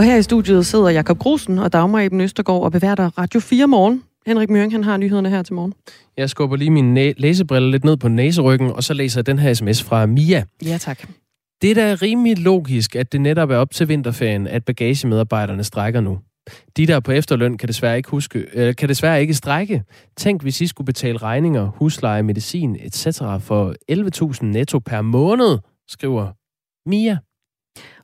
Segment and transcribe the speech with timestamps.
[0.00, 3.66] Og her i studiet sidder Jakob Grusen og Dagmar Eben Østergaard og beværter Radio 4
[3.66, 4.02] morgen.
[4.26, 5.74] Henrik Møring, han har nyhederne her til morgen.
[6.16, 9.38] Jeg skubber lige min næ- læsebrille lidt ned på næseryggen, og så læser jeg den
[9.38, 10.44] her sms fra Mia.
[10.64, 11.08] Ja, tak.
[11.62, 16.00] Det er da rimelig logisk, at det netop er op til vinterferien, at bagagemedarbejderne strækker
[16.00, 16.18] nu.
[16.76, 19.82] De, der er på efterløn, kan desværre ikke, huske, øh, kan desværre ikke strække.
[20.16, 23.04] Tænk, hvis I skulle betale regninger, husleje, medicin, etc.
[23.40, 26.28] for 11.000 netto per måned, skriver
[26.88, 27.18] Mia.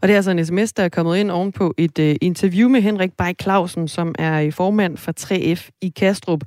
[0.03, 2.81] Og det er altså en sms, der er kommet ind ovenpå et uh, interview med
[2.81, 6.41] Henrik Bay Clausen, som er øh, formand for 3F i Kastrup.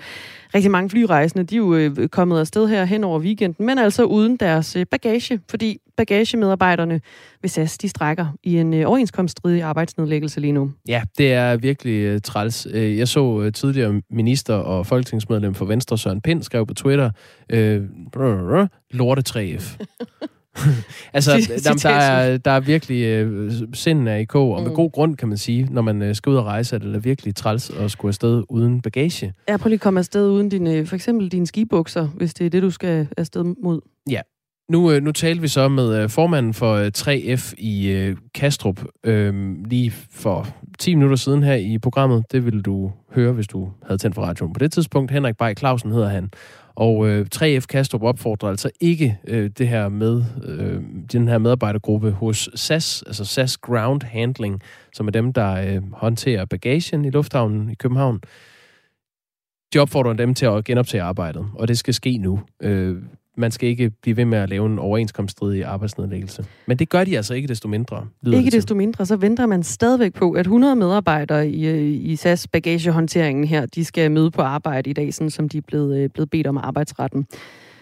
[0.55, 4.03] Rigtig mange flyrejsende, de er jo uh, kommet afsted her hen over weekenden, men altså
[4.03, 7.01] uden deres uh, bagage, fordi bagagemedarbejderne
[7.41, 10.71] ved SAS, de strækker i en uh, overenskomststridig arbejdsnedlæggelse lige nu.
[10.87, 12.67] Ja, det er virkelig uh, træls.
[12.73, 17.11] Jeg så uh, tidligere minister og folketingsmedlem for Venstre, Søren Pind, skrev på Twitter,
[17.53, 19.77] uh, lorte 3F.
[21.13, 21.31] altså,
[21.63, 24.75] der, der, er, der er virkelig øh, sinden af i kog, og med mm.
[24.75, 27.35] god grund, kan man sige, når man øh, skal ud og rejse, er det virkelig
[27.35, 29.33] træls at skulle afsted uden bagage.
[29.49, 32.49] Ja, prøv lige at komme afsted uden dine, for eksempel dine skibukser, hvis det er
[32.49, 33.81] det, du skal afsted mod.
[34.09, 34.21] Ja.
[34.69, 39.55] Nu, øh, nu talte vi så med øh, formanden for øh, 3F i Kastrup øh,
[39.65, 40.47] lige for
[40.79, 42.23] 10 minutter siden her i programmet.
[42.31, 45.11] Det ville du høre, hvis du havde tændt for radioen på det tidspunkt.
[45.11, 46.31] Henrik Bay Clausen hedder han.
[46.75, 50.81] Og øh, 3F Kastrup opfordrer altså ikke øh, det her med øh,
[51.11, 54.61] den her medarbejdergruppe hos SAS, altså SAS Ground Handling,
[54.93, 58.21] som er dem, der øh, håndterer bagagen i lufthavnen i København.
[59.73, 62.39] De opfordrer dem til at genoptage arbejdet, og det skal ske nu.
[62.61, 62.97] Øh,
[63.39, 66.45] man skal ikke blive ved med at lave en overenskomststridig arbejdsnedlæggelse.
[66.65, 68.07] Men det gør de altså ikke desto mindre.
[68.33, 73.43] Ikke desto mindre, så venter man stadigvæk på, at 100 medarbejdere i, i SAS bagagehåndteringen
[73.45, 76.29] her, de skal møde på arbejde i dag, sådan som de er blevet, øh, blevet
[76.29, 77.27] bedt om arbejdsretten.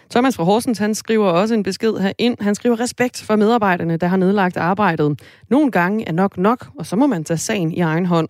[0.10, 2.38] Thomas fra Horsens, han skriver også en besked her ind.
[2.40, 5.22] Han skriver respekt for medarbejderne, der har nedlagt arbejdet.
[5.50, 8.30] Nogle gange er nok nok, og så må man tage sagen i egen hånd.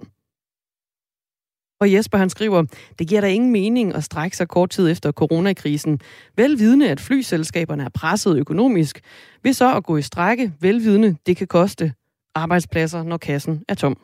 [1.79, 2.63] Og Jesper han skriver,
[2.99, 5.99] det giver da ingen mening at strække sig kort tid efter coronakrisen.
[6.35, 9.01] Velvidende, at flyselskaberne er presset økonomisk,
[9.43, 11.93] vil så at gå i strække, velvidende, det kan koste
[12.35, 13.97] arbejdspladser, når kassen er tom.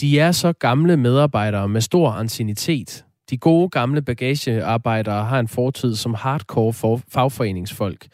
[0.00, 3.04] De er så gamle medarbejdere med stor ancienitet.
[3.30, 8.06] De gode gamle bagagearbejdere har en fortid som hardcore for fagforeningsfolk.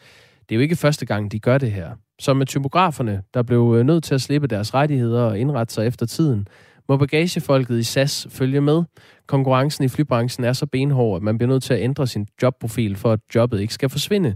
[0.49, 1.89] Det er jo ikke første gang, de gør det her.
[2.19, 5.87] Som med typograferne, der blev øh, nødt til at slippe deres rettigheder og indrette sig
[5.87, 6.47] efter tiden–
[6.89, 8.83] må bagagefolket i SAS følge med.
[9.27, 12.95] Konkurrencen i flybranchen er så benhård, at man bliver nødt til at ændre sin jobprofil,
[12.95, 14.35] for at jobbet ikke skal forsvinde.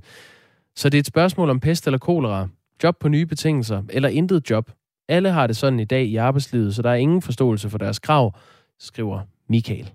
[0.75, 2.47] Så det er et spørgsmål om pest eller kolera,
[2.83, 4.71] job på nye betingelser eller intet job.
[5.09, 7.99] Alle har det sådan i dag i arbejdslivet, så der er ingen forståelse for deres
[7.99, 8.37] krav,
[8.79, 9.91] skriver Michael.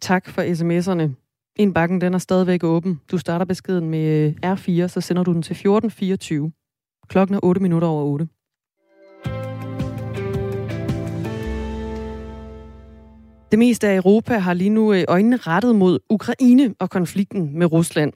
[0.00, 1.24] Tak for sms'erne.
[1.56, 3.00] Indbakken den er stadigvæk åben.
[3.10, 6.52] Du starter beskeden med øh, R4, så sender du den til 1424.
[7.08, 8.28] Klokken er 8 minutter over 8.
[13.50, 17.72] Det meste af Europa har lige nu øh, øjnene rettet mod Ukraine og konflikten med
[17.72, 18.12] Rusland.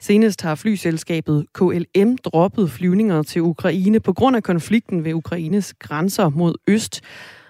[0.00, 6.28] Senest har flyselskabet KLM droppet flyvninger til Ukraine på grund af konflikten ved Ukraines grænser
[6.28, 7.00] mod øst.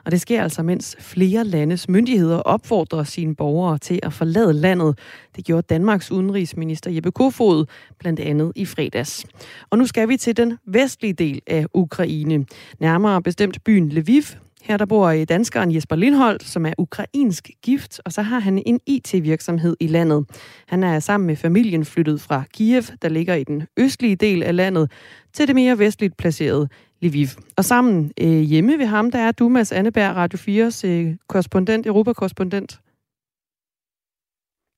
[0.04, 4.98] Og det sker altså, mens flere landes myndigheder opfordrer sine borgere til at forlade landet.
[5.36, 7.66] Det gjorde Danmarks udenrigsminister Jeppe Kofod
[7.98, 9.24] blandt andet i fredags.
[9.70, 12.46] Og nu skal vi til den vestlige del af Ukraine.
[12.80, 14.22] Nærmere bestemt byen Lviv,
[14.66, 18.80] her der bor danskeren Jesper Lindholt, som er ukrainsk gift, og så har han en
[18.86, 20.26] IT-virksomhed i landet.
[20.66, 24.56] Han er sammen med familien flyttet fra Kiev, der ligger i den østlige del af
[24.56, 24.90] landet,
[25.32, 26.68] til det mere vestligt placerede
[27.02, 27.26] Lviv.
[27.56, 31.86] Og sammen øh, hjemme ved ham, der er du, Mads Anneberg, Radio 4's øh, korrespondent,
[31.86, 32.80] Europakorrespondent.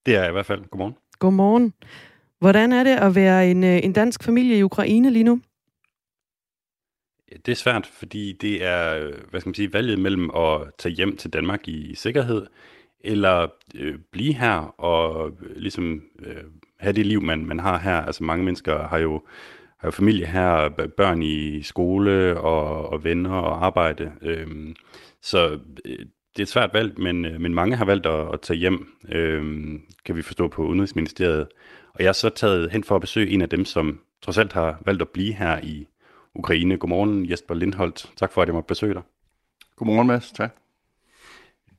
[0.06, 0.64] Det er jeg i hvert fald.
[0.70, 0.94] Godmorgen.
[1.18, 1.72] Godmorgen.
[2.38, 5.40] Hvordan er det at være en, øh, en dansk familie i Ukraine lige nu?
[7.46, 10.94] Det er svært, fordi det er, øh, hvad skal man sige, valget mellem at tage
[10.94, 12.46] hjem til Danmark i sikkerhed,
[13.00, 16.44] eller øh, blive her og øh, ligesom øh,
[16.78, 17.96] have det liv, man, man har her.
[17.96, 19.22] Altså mange mennesker har jo,
[19.78, 24.12] har jo familie her, børn i skole og, og venner og arbejde.
[24.22, 24.74] Øh,
[25.22, 25.98] så øh,
[26.36, 28.86] det er et svært valg, men, øh, men mange har valgt at, at tage hjem,
[29.08, 29.42] øh,
[30.04, 31.48] kan vi forstå på Udenrigsministeriet.
[31.94, 34.52] Og jeg er så taget hen for at besøge en af dem, som trods alt
[34.52, 35.86] har valgt at blive her i
[36.34, 36.76] Ukraine.
[36.76, 38.12] Godmorgen Jesper Lindholt.
[38.16, 39.02] Tak for, at jeg måtte besøge dig.
[39.76, 40.32] Godmorgen Mads.
[40.32, 40.56] Tak.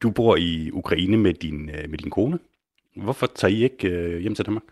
[0.02, 2.40] Du bor i Ukraine med din, øh, med din kone.
[2.96, 4.64] Hvorfor tager I ikke øh, hjem til Danmark?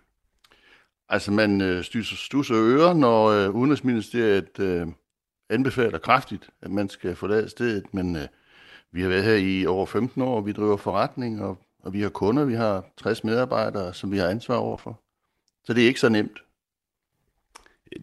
[1.10, 4.88] Altså man øh, stusser ører, når øh, Udenrigsministeriet øh,
[5.50, 8.28] anbefaler kraftigt, at man skal forlade stedet, men øh,
[8.92, 12.10] vi har været her i over 15 år, vi driver forretning, og, og vi har
[12.10, 15.02] kunder, vi har 60 medarbejdere, som vi har ansvar overfor.
[15.64, 16.38] Så det er ikke så nemt.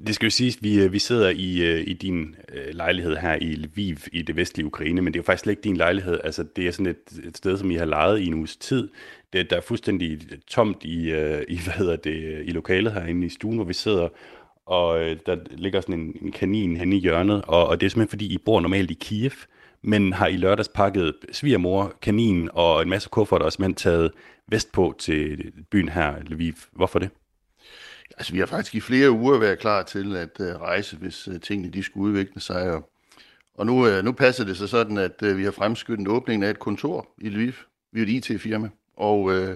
[0.06, 3.34] Det skal jo siges, vi, øh, vi sidder i, øh, i din øh, lejlighed her
[3.34, 6.20] i Lviv i det vestlige Ukraine, men det er jo faktisk slet ikke din lejlighed.
[6.24, 8.88] Altså, det er sådan et, et sted, som I har lejet i en uges tid.
[9.32, 11.08] Det, der er fuldstændig tomt i,
[11.48, 14.08] i, hvad hedder det, i lokalet herinde i stuen, hvor vi sidder,
[14.66, 18.08] og der ligger sådan en, en kanin hen i hjørnet, og, og det er simpelthen
[18.08, 19.32] fordi, I bor normalt i Kiev,
[19.82, 24.10] men har i lørdags pakket svigermor, kanin og en masse kufferter og simpelthen taget
[24.48, 26.54] vestpå til byen her, Lviv.
[26.72, 27.10] Hvorfor det?
[28.16, 31.40] Altså, vi har faktisk i flere uger været klar til at uh, rejse, hvis uh,
[31.40, 32.70] tingene de skulle udvikle sig.
[32.70, 32.90] Og,
[33.54, 36.50] og nu, uh, nu passer det så sådan, at uh, vi har fremskyndt åbningen af
[36.50, 37.52] et kontor i Lviv.
[37.92, 39.48] Vi er et IT-firma, og, uh,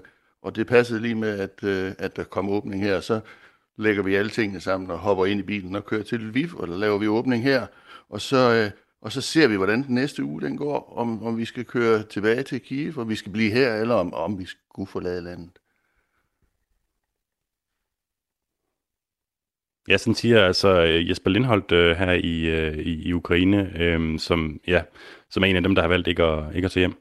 [0.43, 3.01] og det passede lige med, at, uh, at der kom åbning her.
[3.01, 3.21] Så
[3.77, 6.69] lægger vi alle tingene sammen og hopper ind i bilen og kører til Lviv, og
[6.69, 7.67] der laver vi åbning her.
[8.09, 11.39] Og så, uh, og så ser vi, hvordan den næste uge den går, om, om
[11.39, 14.47] vi skal køre tilbage til Kiev, og vi skal blive her, eller om, om vi
[14.47, 15.51] skulle forlade landet.
[19.89, 24.19] Ja, sådan siger altså øh, Jesper Lindholdt øh, her i, øh, i, i Ukraine, øh,
[24.19, 24.83] som, ja,
[25.31, 26.95] som er en af dem, der har valgt ikke at, ikke at tage hjem.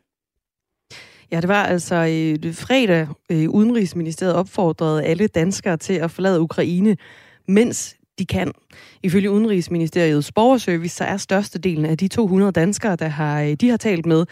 [1.32, 6.98] Ja, det var altså øh, fredag, øh, Udenrigsministeriet opfordrede alle danskere til at forlade Ukraine,
[7.48, 8.52] mens de kan.
[9.04, 13.78] Ifølge Udenrigsministeriets borgerservice, så er størstedelen af de 200 danskere, der har, øh, de har
[13.78, 14.26] talt med,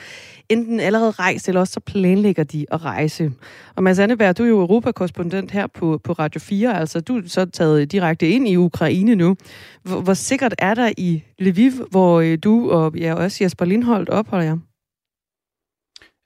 [0.49, 3.31] enten allerede rejst, eller også så planlægger de at rejse.
[3.75, 7.21] Og Mads Anneberg, du er jo europakorrespondent her på, på Radio 4, altså du er
[7.27, 9.35] så taget direkte ind i Ukraine nu.
[9.83, 14.09] Hvor, hvor sikkert er der i Lviv, hvor øh, du og ja, også Jesper Lindholdt
[14.09, 14.57] opholder jer?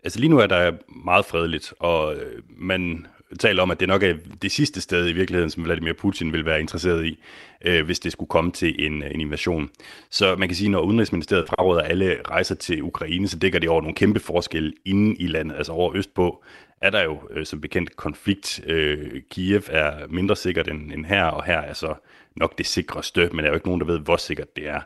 [0.03, 0.71] Altså lige nu er der
[1.05, 3.05] meget fredeligt, og øh, man
[3.39, 6.45] taler om, at det nok er det sidste sted i virkeligheden, som Vladimir Putin vil
[6.45, 7.19] være interesseret i,
[7.65, 9.69] øh, hvis det skulle komme til en, en invasion.
[10.09, 13.81] Så man kan sige, når Udenrigsministeriet fraråder alle rejser til Ukraine, så dækker det over
[13.81, 16.43] nogle kæmpe forskelle inden i landet, altså over østpå
[16.81, 18.61] er der jo øh, som bekendt konflikt.
[18.65, 21.93] Øh, Kiev er mindre sikkert end, end her, og her er så
[22.35, 24.81] nok det sikreste, men der er jo ikke nogen, der ved, hvor sikkert det er.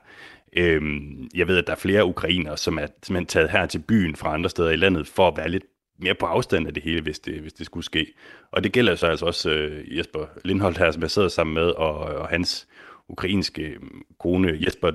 [0.57, 4.15] Øhm, jeg ved, at der er flere ukrainer, som er simpelthen taget her til byen
[4.15, 5.63] fra andre steder i landet, for at være lidt
[5.97, 8.13] mere på afstand af det hele, hvis det, hvis det skulle ske.
[8.51, 11.63] Og det gælder så altså også øh, Jesper Lindholt her, som jeg sidder sammen med,
[11.63, 12.67] og, og hans
[13.09, 13.79] ukrainske øh,
[14.19, 14.57] kone.
[14.65, 14.91] Jesper,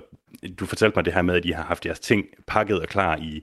[0.58, 3.16] du fortalte mig det her med, at I har haft jeres ting pakket og klar
[3.16, 3.42] i,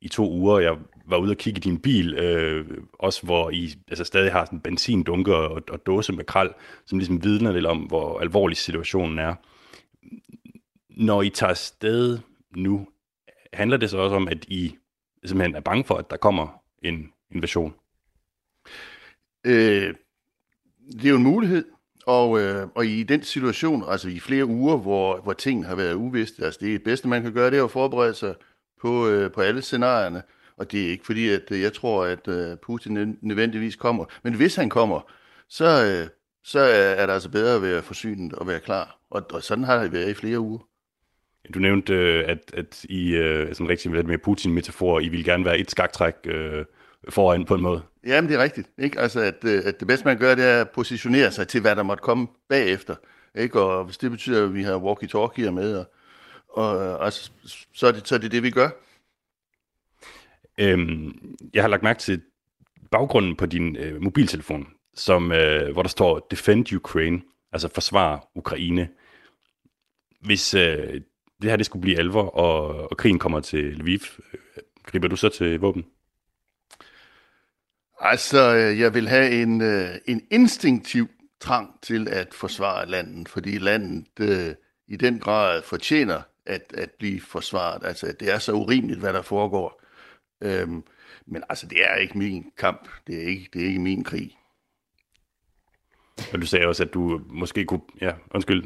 [0.00, 0.58] i to uger.
[0.58, 0.76] Jeg
[1.06, 4.60] var ude og kigge i din bil, øh, også hvor I altså, stadig har sådan
[4.60, 6.50] benzindunker og, og dåse med kral,
[6.86, 9.34] som ligesom vidner lidt om, hvor alvorlig situationen er.
[10.90, 12.18] Når I tager sted
[12.56, 12.86] nu,
[13.52, 14.76] handler det så også om, at I
[15.24, 17.74] simpelthen er bange for, at der kommer en invasion?
[19.46, 19.94] Øh,
[20.92, 21.64] det er jo en mulighed,
[22.06, 25.94] og, øh, og i den situation, altså i flere uger, hvor, hvor ting har været
[25.94, 28.34] uvist, altså det bedste, man kan gøre, det er at forberede sig
[28.80, 30.22] på, øh, på alle scenarierne.
[30.56, 34.04] Og det er ikke fordi, at øh, jeg tror, at øh, Putin nødvendigvis kommer.
[34.22, 35.12] Men hvis han kommer,
[35.48, 36.08] så, øh,
[36.44, 38.98] så er det altså bedre at være forsynet og være klar.
[39.10, 40.71] Og, og sådan har det været i flere uger.
[41.54, 45.58] Du nævnte, øh, at, at I, øh, sådan rigtig med Putin-metafor, I vil gerne være
[45.58, 46.64] et skaktræk øh,
[47.08, 47.82] foran på en måde.
[48.06, 48.68] Jamen, det er rigtigt.
[48.78, 49.00] Ikke?
[49.00, 51.76] Altså, at, øh, at det bedste, man gør, det er at positionere sig til, hvad
[51.76, 52.94] der måtte komme bagefter.
[53.34, 53.60] Ikke?
[53.60, 55.86] Og hvis det betyder, at vi har walkie-talkie med, og,
[56.48, 57.30] og altså,
[57.74, 58.68] så, er det, så er det det, vi gør.
[60.58, 62.22] Øhm, jeg har lagt mærke til
[62.90, 67.22] baggrunden på din øh, mobiltelefon, som, øh, hvor der står Defend Ukraine,
[67.52, 68.88] altså forsvar Ukraine.
[70.20, 71.00] Hvis øh,
[71.42, 73.98] det her det skulle blive alvor, og, og krigen kommer til Lviv,
[74.84, 75.84] griber du så til våben?
[78.00, 81.08] Altså, øh, jeg vil have en, øh, en instinktiv
[81.40, 84.54] trang til at forsvare landet, fordi landet øh,
[84.88, 87.84] i den grad fortjener at, at blive forsvaret.
[87.84, 89.82] Altså, det er så urimeligt, hvad der foregår.
[90.40, 90.84] Øhm,
[91.26, 92.88] men altså, det er ikke min kamp.
[93.06, 94.38] Det er ikke, det er ikke min krig.
[96.32, 97.80] Og du sagde også, at du måske kunne...
[98.00, 98.64] Ja, undskyld.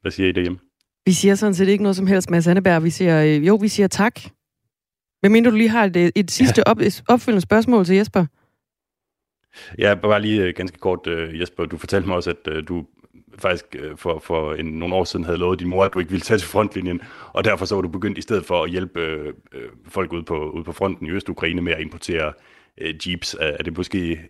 [0.00, 0.58] Hvad siger I derhjemme?
[1.06, 2.84] Vi siger sådan set ikke noget som helst, Mads Anneberg.
[2.84, 4.20] Vi siger, øh, jo, vi siger tak.
[5.22, 6.70] Men mindre du lige har et, et sidste ja.
[6.70, 8.26] op, opfølgende spørgsmål til Jesper.
[9.78, 11.00] Ja, bare lige øh, ganske kort,
[11.40, 11.64] Jesper.
[11.64, 12.86] Du fortalte mig også, at du
[13.38, 16.22] faktisk for, for en, nogle år siden havde lovet din mor, at du ikke ville
[16.22, 17.00] tage til frontlinjen,
[17.32, 19.32] og derfor så var du begyndt i stedet for at hjælpe uh,
[19.88, 22.32] folk ude på, ude på fronten i Øst-Ukraine med at importere
[22.80, 23.36] uh, jeeps.
[23.40, 24.20] Er, er det måske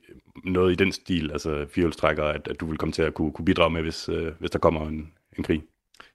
[0.44, 3.44] noget i den stil, altså firehjulstrækker, at, at du vil komme til at kunne, kunne
[3.44, 5.62] bidrage med, hvis, uh, hvis der kommer en, en krig?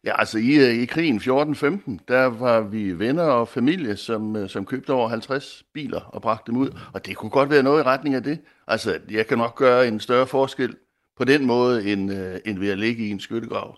[0.04, 4.50] Ja, altså i, øh, i krigen 14-15, der var vi venner og familie, som, øh,
[4.50, 6.80] som købte over 50 biler og bragte dem ud.
[6.94, 8.40] Og det kunne godt være noget i retning af det.
[8.68, 10.76] Altså, jeg kan nok gøre en større forskel
[11.18, 13.78] på den måde, end, øh, end ved at ligge i en skyttegrav.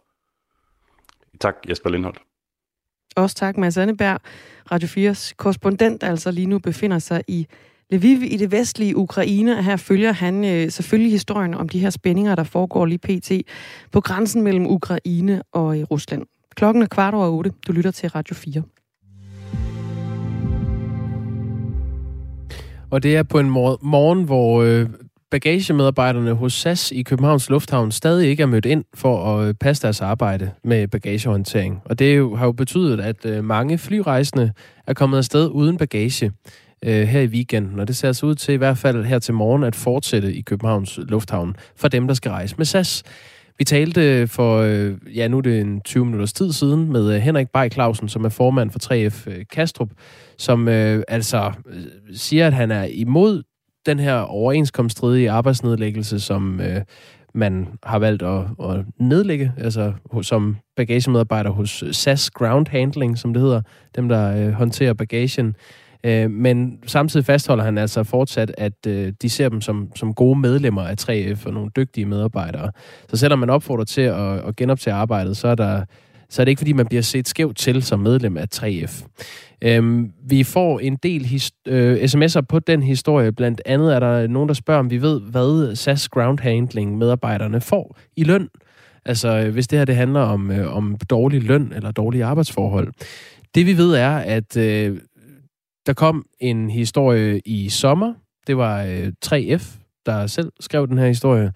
[1.39, 2.21] Tak, Jesper Lindholdt.
[3.15, 4.19] Også tak, Mads Anneberg.
[4.71, 7.47] Radio 4's korrespondent, altså lige nu befinder sig i
[7.91, 11.89] Lviv i det vestlige Ukraine, og her følger han øh, selvfølgelig historien om de her
[11.89, 13.31] spændinger, der foregår lige pt.
[13.91, 16.23] på grænsen mellem Ukraine og øh, Rusland.
[16.55, 17.51] Klokken er kvart over otte.
[17.67, 18.63] Du lytter til Radio 4.
[22.91, 24.89] Og det er på en morgen, hvor øh,
[25.31, 29.83] bagagemedarbejderne hos SAS i Københavns Lufthavn stadig ikke er mødt ind for at øh, passe
[29.83, 31.81] deres arbejde med bagagehåndtering.
[31.85, 34.51] Og det jo, har jo betydet, at øh, mange flyrejsende
[34.87, 36.31] er kommet afsted uden bagage
[36.85, 37.79] øh, her i weekenden.
[37.79, 40.41] Og det ser altså ud til i hvert fald her til morgen at fortsætte i
[40.41, 43.03] Københavns Lufthavn for dem, der skal rejse med SAS.
[43.57, 47.21] Vi talte for, øh, ja nu er det en 20 minutters tid siden, med øh,
[47.21, 49.89] Henrik Bay Clausen, som er formand for 3F øh, Kastrup,
[50.37, 51.83] som øh, altså øh,
[52.13, 53.43] siger, at han er imod
[53.85, 56.81] den her overenskomststridige arbejdsnedlæggelse, som øh,
[57.33, 63.41] man har valgt at, at nedlægge, altså som bagagemedarbejder hos SAS Ground Handling, som det
[63.41, 63.61] hedder,
[63.95, 65.55] dem der øh, håndterer bagagen.
[66.03, 70.39] Øh, men samtidig fastholder han altså fortsat, at øh, de ser dem som, som gode
[70.39, 72.71] medlemmer af 3F og nogle dygtige medarbejdere.
[73.09, 75.85] Så selvom man opfordrer til at, at genoptage arbejdet, så er, der,
[76.29, 79.03] så er det ikke, fordi man bliver set skævt til som medlem af 3F.
[79.61, 83.31] Øhm, vi får en del his- øh, sms'er på den historie.
[83.31, 87.61] Blandt andet er der nogen, der spørger, om vi ved, hvad SAS Ground Handling medarbejderne
[87.61, 88.49] får i løn.
[89.05, 92.93] Altså, øh, hvis det her det handler om, øh, om dårlig løn eller dårlige arbejdsforhold.
[93.55, 94.97] Det vi ved er, at øh,
[95.85, 98.13] der kom en historie i sommer.
[98.47, 101.51] Det var øh, 3F, der selv skrev den her historie,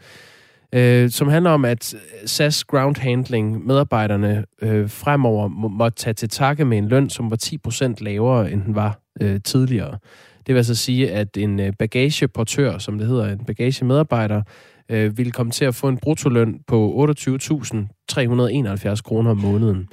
[0.76, 6.14] øh, som handler om, at øh, SAS Ground Handling medarbejderne øh, fremover må, måtte tage
[6.14, 10.00] til takke med en løn, som var 10% lavere, end den var øh, tidligere.
[10.48, 14.42] Det vil altså sige, at en øh, bagageportør, som det hedder, en bagagemedarbejder,
[14.90, 19.88] øh, ville komme til at få en bruttoløn på 28.371 kroner om måneden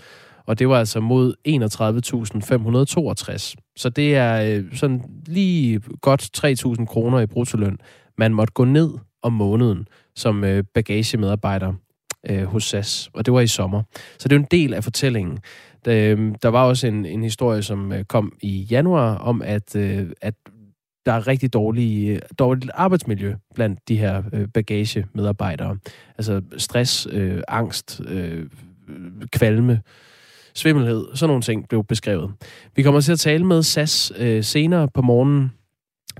[0.47, 3.55] og det var altså mod 31.562.
[3.77, 6.47] Så det er øh, sådan lige godt
[6.79, 7.79] 3.000 kroner i bruttoløn,
[8.19, 8.91] man måtte gå ned
[9.23, 11.73] om måneden som øh, bagagemedarbejder
[12.31, 13.83] øh, hos SAS, og det var i sommer.
[14.19, 15.39] Så det er en del af fortællingen.
[15.85, 19.77] Der, øh, der var også en, en historie, som øh, kom i januar, om at,
[19.77, 20.35] øh, at
[21.07, 24.23] der er rigtig dårlige, dårligt arbejdsmiljø blandt de her
[24.55, 25.79] bagagemedarbejdere.
[26.19, 28.47] Altså stress, øh, angst, øh,
[29.33, 29.81] kvalme,
[30.55, 32.31] svimmelhed, sådan nogle ting blev beskrevet.
[32.77, 35.53] Vi kommer til at tale med SAS øh, senere på morgenen.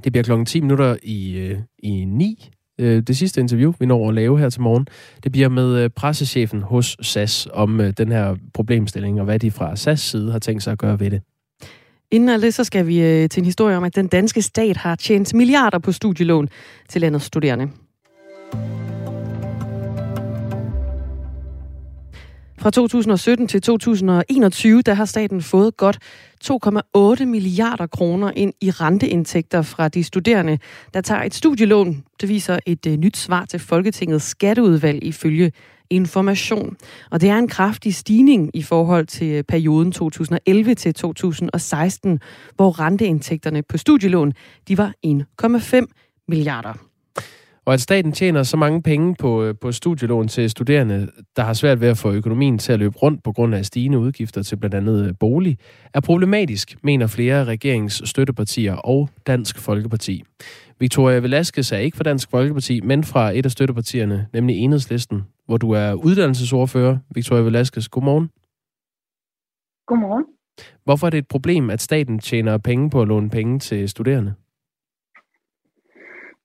[0.05, 2.51] Det bliver klokken 10 minutter i, øh, i 9.
[2.79, 4.87] Øh, det sidste interview, vi når at lave her til morgen,
[5.25, 9.51] det bliver med øh, pressechefen hos SAS om øh, den her problemstilling, og hvad de
[9.51, 11.23] fra SAS side har tænkt sig at gøre ved det.
[12.11, 14.77] Inden alt det, så skal vi øh, til en historie om, at den danske stat
[14.77, 16.49] har tjent milliarder på studielån
[16.89, 17.69] til landets studerende.
[22.63, 25.99] Fra 2017 til 2021, der har staten fået godt
[26.45, 30.59] 2,8 milliarder kroner ind i renteindtægter fra de studerende,
[30.95, 32.05] der tager et studielån.
[32.21, 35.53] Det viser et øh, nyt svar til Folketingets skatteudvalg ifølge
[35.91, 36.77] information.
[37.11, 42.21] Og det er en kraftig stigning i forhold til øh, perioden 2011 til 2016,
[42.57, 44.33] hvor renteindtægterne på studielån
[44.69, 46.75] de var 1,5 milliarder.
[47.67, 51.53] Og at staten tjener så mange penge på, øh, på studielån til studerende, der har
[51.53, 54.57] svært ved at få økonomien til at løbe rundt på grund af stigende udgifter til
[54.57, 55.59] blandt andet øh, bolig,
[55.95, 60.25] er problematisk, mener flere regeringens støttepartier og Dansk Folkeparti.
[60.81, 65.57] Victoria Velasquez er ikke fra Dansk Folkeparti, men fra et af støttepartierne, nemlig Enhedslisten, hvor
[65.57, 66.99] du er uddannelsesordfører.
[67.15, 68.31] Victoria Velasquez, godmorgen.
[69.87, 70.25] Godmorgen.
[70.85, 74.35] Hvorfor er det et problem, at staten tjener penge på at låne penge til studerende?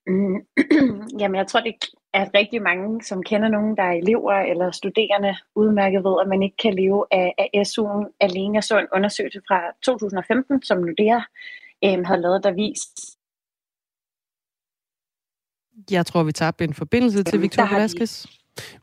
[0.08, 0.38] Mm,
[1.20, 1.74] jamen, jeg tror, det
[2.14, 6.44] er rigtig mange, som kender nogen, der er elever eller studerende, udmærket ved, at man
[6.44, 8.56] ikke kan leve af, af SU'en alene.
[8.56, 11.20] Jeg så en undersøgelse fra 2015, som Nordea
[11.86, 13.02] øhm, havde lavet, der viste...
[15.92, 18.26] Jeg tror, vi tager en forbindelse til Victoria Velasquez.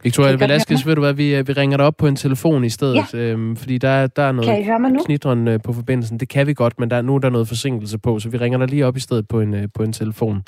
[0.03, 3.15] Victoria Velasquez, ved du hvad, vi, vi ringer dig op på en telefon i stedet,
[3.15, 3.19] ja.
[3.19, 6.21] øhm, fordi der, der er noget knitren øh, på forbindelsen.
[6.21, 8.59] Det kan vi godt, men der, nu er der noget forsinkelse på, så vi ringer
[8.59, 10.43] dig lige op i stedet på en, øh, på en telefon.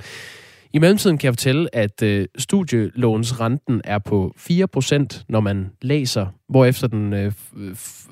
[0.72, 6.88] I mellemtiden kan jeg fortælle, at øh, studielånsrenten er på 4%, når man læser, hvorefter
[6.88, 7.32] den øh,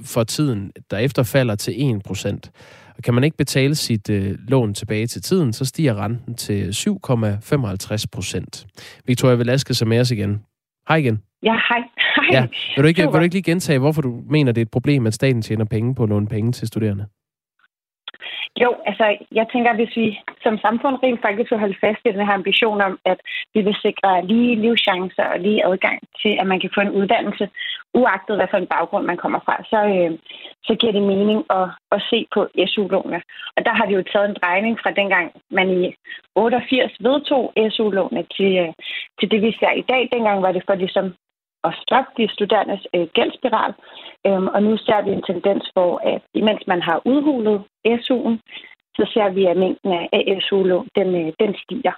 [0.04, 2.38] for tiden derefter falder til 1%.
[2.96, 6.70] Og kan man ikke betale sit øh, lån tilbage til tiden, så stiger renten til
[6.70, 9.00] 7,55%.
[9.06, 10.42] Victoria Velasquez er med os igen.
[10.88, 11.23] Hej igen.
[11.42, 11.78] Ja, hej.
[12.16, 12.26] hej.
[12.32, 12.46] Ja.
[12.76, 15.06] Vil, du ikke, vil du ikke lige gentage, hvorfor du mener, det er et problem,
[15.06, 17.06] at staten tjener penge på at låne penge til studerende?
[18.62, 22.12] Jo, altså jeg tænker, at hvis vi som samfund rent faktisk vil holde fast i
[22.16, 23.18] den her ambition om, at
[23.54, 27.49] vi vil sikre lige livschancer og lige adgang til, at man kan få en uddannelse,
[27.94, 30.12] uagtet hvad for en baggrund man kommer fra, så, øh,
[30.66, 32.40] så giver det mening at, at se på
[32.71, 33.21] SU-lånene.
[33.56, 35.94] Og der har vi jo taget en drejning fra dengang, man i
[36.37, 38.73] 88 vedtog SU-lånene til, øh,
[39.18, 40.09] til det, vi ser i dag.
[40.12, 41.14] Dengang var det for ligesom
[41.68, 43.73] at stoppe de studerendes øh, gældsspiral.
[44.26, 47.59] Øhm, og nu ser vi en tendens, hvor at imens man har udhulet
[48.04, 48.37] SU'en,
[48.99, 51.94] så ser vi, at mængden af SU-lån, den, øh, den stiger.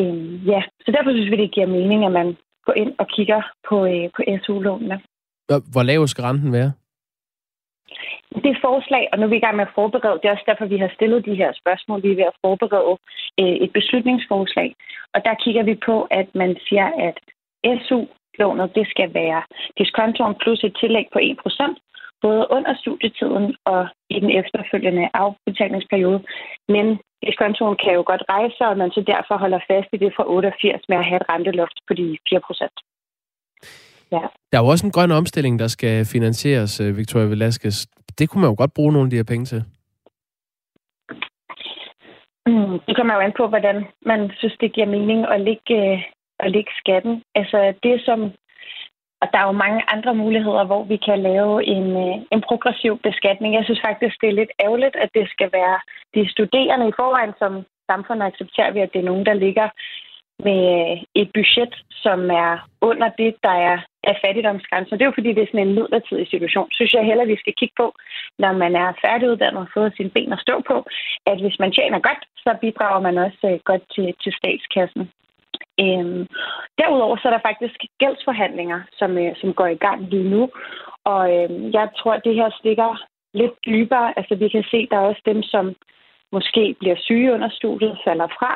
[0.00, 2.36] Øhm, ja, så derfor synes vi, det giver mening, at man
[2.66, 5.00] går ind og kigger på, øh, på SU-lånene.
[5.72, 6.72] Hvor lav skal renten være?
[8.42, 10.18] Det er forslag, og nu er vi i gang med at forberede.
[10.20, 12.02] Det er også derfor, vi har stillet de her spørgsmål.
[12.02, 12.94] Vi er ved at forberede
[13.40, 14.74] øh, et beslutningsforslag.
[15.14, 17.16] Og der kigger vi på, at man siger, at
[17.86, 18.00] SU
[18.38, 19.42] lånet det skal være
[19.78, 21.74] diskontoen plus et tillæg på 1%,
[22.24, 26.20] både under studietiden og i den efterfølgende afbetalingsperiode.
[26.74, 26.86] Men
[27.26, 30.82] diskontoen kan jo godt rejse, og man så derfor holder fast i det fra 88
[30.88, 32.88] med at have et renteloft på de 4%.
[34.12, 34.22] Ja.
[34.50, 37.86] Der er jo også en grøn omstilling, der skal finansieres, øh, Victoria Velasquez.
[38.18, 39.64] Det kunne man jo godt bruge nogle af de her penge til.
[42.46, 43.76] Mm, det kommer jo an på, hvordan
[44.06, 45.98] man synes, det giver mening at lægge øh,
[46.40, 47.22] at lægge skatten.
[47.34, 48.20] Altså det som,
[49.22, 52.98] og der er jo mange andre muligheder, hvor vi kan lave en, øh, en progressiv
[53.08, 53.54] beskatning.
[53.54, 55.78] Jeg synes faktisk, det er lidt ærgerligt, at det skal være
[56.14, 57.52] de studerende i forvejen, som
[57.90, 59.68] samfundet accepterer vi, at det er nogen, der ligger
[60.46, 63.78] med øh, et budget, som er under det, der er
[64.10, 64.94] af fattigdomsgrænsen.
[64.94, 66.68] Det er jo fordi, det er sådan en midlertidig situation.
[66.72, 67.86] Synes jeg heller, vi skal kigge på,
[68.38, 70.76] når man er færdiguddannet og fået sine ben at stå på,
[71.26, 75.10] at hvis man tjener godt, så bidrager man også øh, godt til, til statskassen.
[75.82, 76.26] Øhm,
[76.78, 80.50] derudover så er der faktisk gældsforhandlinger, som, øh, som går i gang lige nu.
[81.04, 82.90] Og øh, jeg tror, at det her stikker
[83.34, 84.18] lidt dybere.
[84.18, 85.74] Altså vi kan se, at der er også dem, som
[86.32, 88.52] måske bliver syge under studiet, falder fra,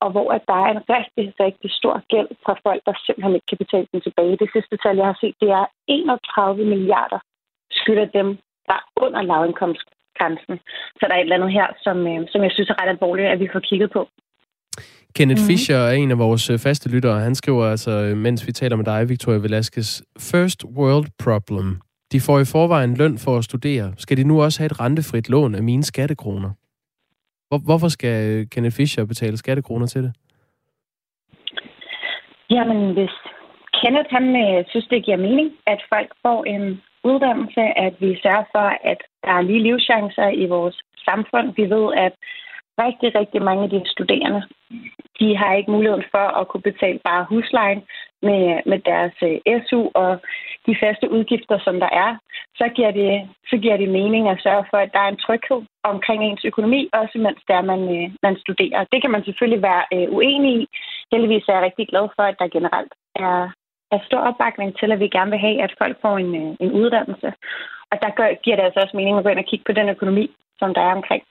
[0.00, 3.50] og hvor at der er en rigtig, rigtig stor gæld fra folk, der simpelthen ikke
[3.50, 4.36] kan betale den tilbage.
[4.42, 7.18] Det sidste tal, jeg har set, det er 31 milliarder
[7.70, 8.28] skylder dem,
[8.68, 10.54] der er under lavindkomstgrænsen.
[10.98, 13.28] Så der er et eller andet her, som, øh, som jeg synes er ret alvorligt,
[13.28, 14.08] at vi får kigget på.
[15.16, 15.46] Kenneth mm.
[15.46, 17.20] Fischer er en af vores øh, faste lyttere.
[17.20, 21.80] Han skriver altså, øh, mens vi taler med dig, Victoria Velasquez, First world problem.
[22.12, 23.92] De får i forvejen løn for at studere.
[23.98, 26.50] Skal de nu også have et rentefrit lån af mine skattekroner?
[27.48, 30.12] Hvor, hvorfor skal øh, Kenneth Fischer betale skattekroner til det?
[32.50, 33.14] Jamen, hvis
[33.80, 34.26] Kenneth han
[34.68, 39.32] synes, det giver mening, at folk får en uddannelse, at vi sørger for, at der
[39.38, 40.76] er lige livschancer i vores
[41.08, 41.46] samfund.
[41.56, 42.14] Vi ved, at
[42.84, 44.42] rigtig, rigtig mange af de studerende,
[45.20, 47.82] de har ikke muligheden for at kunne betale bare huslejen
[48.22, 50.20] med, med deres øh, SU og
[50.66, 52.10] de faste udgifter, som der er,
[52.60, 55.62] så giver, det, så giver det mening at sørge for, at der er en tryghed
[55.82, 58.84] omkring ens økonomi, også mens der man, øh, man studerer.
[58.92, 60.66] Det kan man selvfølgelig være øh, uenig i.
[61.12, 63.50] Heldigvis er jeg rigtig glad for, at der generelt er,
[63.94, 66.72] er stor opbakning til, at vi gerne vil have, at folk får en, øh, en
[66.80, 67.32] uddannelse.
[67.90, 69.88] Og der gør, giver det altså også mening at gå ind og kigge på den
[69.88, 71.22] økonomi, som der er omkring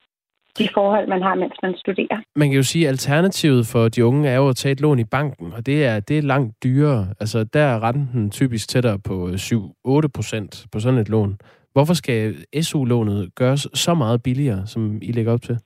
[0.60, 2.17] de forhold, man har, mens man studerer.
[2.36, 5.00] Man kan jo sige, at alternativet for de unge er jo at tage et lån
[5.00, 7.08] i banken, og det er, det er langt dyrere.
[7.20, 11.38] Altså, der er renten typisk tættere på 7-8 procent på sådan et lån.
[11.74, 15.58] Hvorfor skal SU-lånet gøres så meget billigere, som I lægger op til?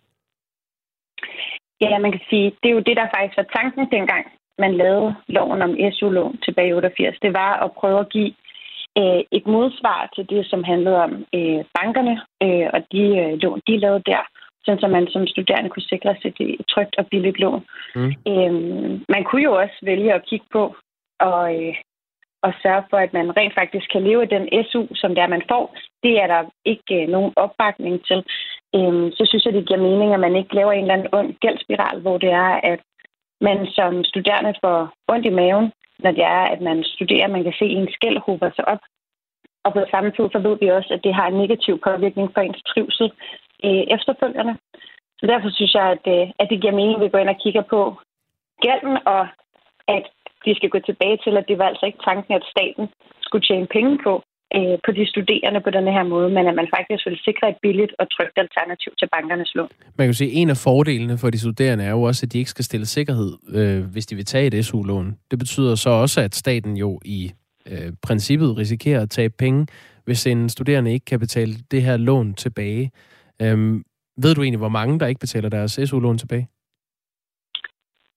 [1.81, 4.25] Ja, man kan sige, det er jo det, der faktisk var tanken dengang,
[4.63, 7.17] man lavede loven om SU-lån tilbage i 88.
[7.21, 8.33] Det var at prøve at give
[8.99, 13.61] øh, et modsvar til det, som handlede om øh, bankerne øh, og de øh, lån,
[13.67, 14.23] de lavede der
[14.65, 17.65] så man som studerende kunne sikre sig et trygt og billigt lån.
[17.95, 18.13] Mm.
[18.27, 20.75] Øhm, man kunne jo også vælge at kigge på
[21.19, 21.75] og, øh,
[22.43, 25.27] og sørge for, at man rent faktisk kan leve af den SU, som det er,
[25.27, 25.75] man får.
[26.03, 28.19] Det er der ikke øh, nogen opbakning til.
[28.75, 31.33] Øhm, så synes jeg, det giver mening, at man ikke laver en eller anden ond
[31.43, 32.79] gældsspiral, hvor det er, at
[33.41, 37.27] man som studerende får ondt i maven, når det er, at man studerer.
[37.27, 38.83] Man kan se, at ens gæld hober sig op.
[39.65, 42.41] Og på samme tid, så ved vi også, at det har en negativ påvirkning for
[42.41, 43.11] ens trivsel
[43.65, 44.53] øh, efterfølgende.
[45.19, 47.41] Så derfor synes jeg, at, øh, at det giver mening, at vi går ind og
[47.43, 47.81] kigger på
[48.65, 49.23] gælden, og
[49.95, 50.05] at
[50.45, 52.85] vi skal gå tilbage til, at det var altså ikke tanken, at staten
[53.27, 54.13] skulle tjene penge på,
[54.55, 57.59] øh, på de studerende på denne her måde, men at man faktisk vil sikre et
[57.61, 59.69] billigt og trygt alternativ til bankernes lån.
[59.97, 62.37] Man kan sige, at en af fordelene for de studerende er jo også, at de
[62.37, 65.17] ikke skal stille sikkerhed, øh, hvis de vil tage et SU-lån.
[65.31, 67.31] Det betyder så også, at staten jo i
[67.71, 69.67] øh, princippet risikerer at tabe penge,
[70.05, 72.91] hvis en studerende ikke kan betale det her lån tilbage.
[73.43, 73.83] Øhm,
[74.23, 76.47] ved du egentlig, hvor mange, der ikke betaler deres SU-lån tilbage?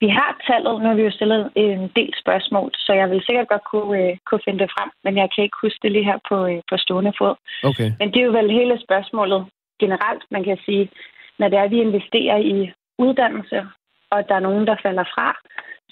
[0.00, 3.64] Vi har tallet, har vi jo stillet en del spørgsmål, så jeg vil sikkert godt
[3.70, 6.37] kunne, øh, kunne finde det frem, men jeg kan ikke huske det lige her på,
[6.46, 7.34] øh, på stående fod.
[7.70, 7.90] Okay.
[7.98, 9.40] Men det er jo vel hele spørgsmålet
[9.80, 10.22] generelt.
[10.30, 10.90] Man kan sige,
[11.38, 13.58] når det er, at vi investerer i uddannelse,
[14.10, 15.28] og der er nogen, der falder fra,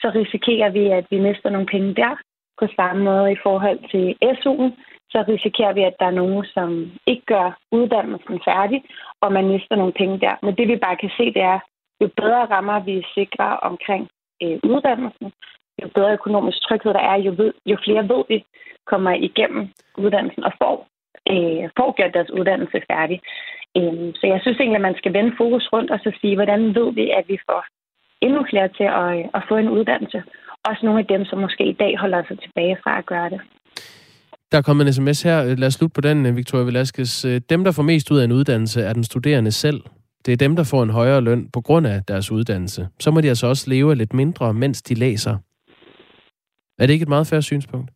[0.00, 2.14] så risikerer vi, at vi mister nogle penge der.
[2.60, 4.06] På samme måde i forhold til
[4.40, 4.70] SU'en,
[5.12, 6.68] så risikerer vi, at der er nogen, som
[7.06, 8.84] ikke gør uddannelsen færdig,
[9.20, 10.34] og man mister nogle penge der.
[10.42, 11.58] Men det vi bare kan se, det er,
[12.02, 14.08] jo bedre rammer vi sikrer omkring
[14.42, 15.32] øh, uddannelsen,
[15.82, 18.44] jo bedre økonomisk tryghed der er, jo, ved, jo flere ved vi
[18.86, 20.76] kommer igennem uddannelsen og får,
[21.32, 23.20] øh, får gjort deres uddannelse færdig.
[23.78, 26.74] Øh, så jeg synes egentlig, at man skal vende fokus rundt og så sige, hvordan
[26.74, 27.62] ved vi, at vi får
[28.26, 30.22] endnu flere til at, øh, at få en uddannelse.
[30.68, 33.40] Også nogle af dem, som måske i dag holder sig tilbage fra at gøre det.
[34.52, 35.38] Der er kommet en sms her.
[35.44, 37.24] Øh, lad os slutte på den, øh, Victoria Velasquez.
[37.24, 39.80] Øh, dem, der får mest ud af en uddannelse, er den studerende selv.
[40.24, 42.88] Det er dem, der får en højere løn på grund af deres uddannelse.
[43.00, 45.34] Så må de altså også leve lidt mindre, mens de læser.
[46.78, 47.90] Er det ikke et meget færre synspunkt?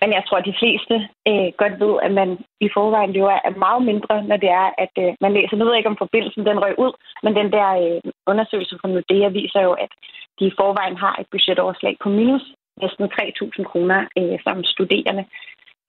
[0.00, 0.94] Men jeg tror, at de fleste
[1.28, 2.28] øh, godt ved, at man
[2.66, 5.56] i forvejen lever af meget mindre, når det er, at øh, man læser.
[5.56, 6.92] Nu ved jeg ikke, om forbindelsen den røg ud,
[7.24, 8.00] men den der øh,
[8.30, 9.92] undersøgelse fra Nordea viser jo, at
[10.38, 12.46] de i forvejen har et budgetoverslag på minus
[12.82, 15.24] næsten 3.000 kroner øh, som studerende.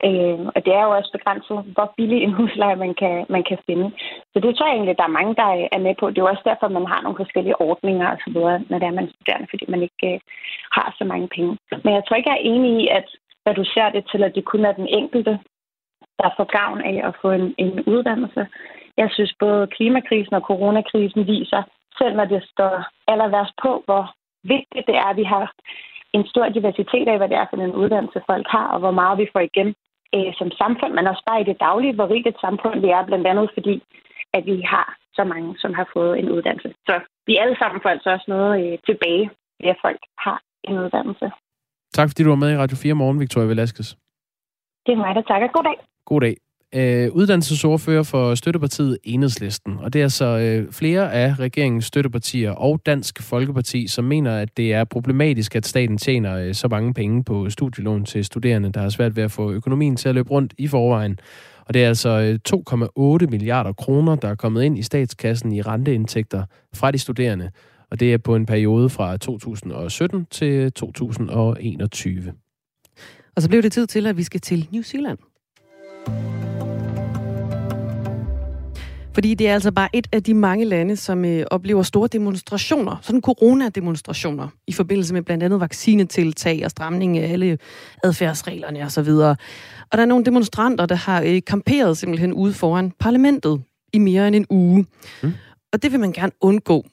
[0.07, 3.57] Øh, og det er jo også begrænset, hvor billig en husleje man kan, man kan
[3.65, 3.87] finde.
[4.33, 6.09] Så det tror jeg egentlig, der er mange, der øh, er med på.
[6.09, 8.37] Det er jo også derfor, man har nogle forskellige ordninger osv.,
[8.69, 10.19] når det er, man er studerende, fordi man ikke øh,
[10.77, 11.57] har så mange penge.
[11.83, 13.07] Men jeg tror ikke, jeg er enig i, at
[13.49, 15.39] reducere det til, at det kun er den enkelte,
[16.21, 18.47] der får gavn af at få en, en uddannelse.
[18.97, 21.63] Jeg synes, både klimakrisen og coronakrisen viser,
[21.97, 22.73] selv når det står
[23.07, 24.03] aller værst på, hvor
[24.43, 25.53] vigtigt det er, at vi har
[26.13, 29.17] en stor diversitet af, hvad det er for en uddannelse, folk har, og hvor meget
[29.21, 29.69] vi får igen
[30.15, 33.05] øh, som samfund, men også bare i det daglige, hvor rigt et samfund vi er,
[33.05, 33.75] blandt andet fordi,
[34.37, 36.69] at vi har så mange, som har fået en uddannelse.
[36.87, 36.93] Så
[37.27, 39.25] vi alle sammen får altså også noget øh, tilbage,
[39.61, 41.27] ved at folk har en uddannelse.
[41.97, 43.89] Tak fordi du var med i Radio 4 morgen, Victoria Velasquez.
[44.85, 45.47] Det er mig, der takker.
[45.47, 45.77] God dag.
[46.05, 46.35] God dag.
[46.75, 49.77] Øh, uddannelsesordfører for støttepartiet Enhedslisten.
[49.79, 54.57] Og det er så øh, flere af regeringens støttepartier og Dansk Folkeparti, som mener, at
[54.57, 58.81] det er problematisk, at staten tjener øh, så mange penge på studielån til studerende, der
[58.81, 61.19] har svært ved at få økonomien til at løbe rundt i forvejen.
[61.65, 62.39] Og det er altså øh,
[63.21, 66.43] 2,8 milliarder kroner, der er kommet ind i statskassen i renteindtægter
[66.75, 67.51] fra de studerende.
[67.91, 72.33] Og det er på en periode fra 2017 til 2021.
[73.35, 75.17] Og så blev det tid til, at vi skal til New Zealand.
[79.17, 82.95] Fordi det er altså bare et af de mange lande, som øh, oplever store demonstrationer,
[83.01, 87.57] sådan coronademonstrationer, i forbindelse med blandt andet vaccinetiltag og stramning af alle
[88.03, 89.09] adfærdsreglerne osv.
[89.09, 89.29] Og,
[89.91, 93.61] og der er nogle demonstranter, der har øh, kamperet simpelthen ude foran parlamentet
[93.93, 94.85] i mere end en uge.
[95.23, 95.33] Mm.
[95.73, 96.85] Og det vil man gerne undgå,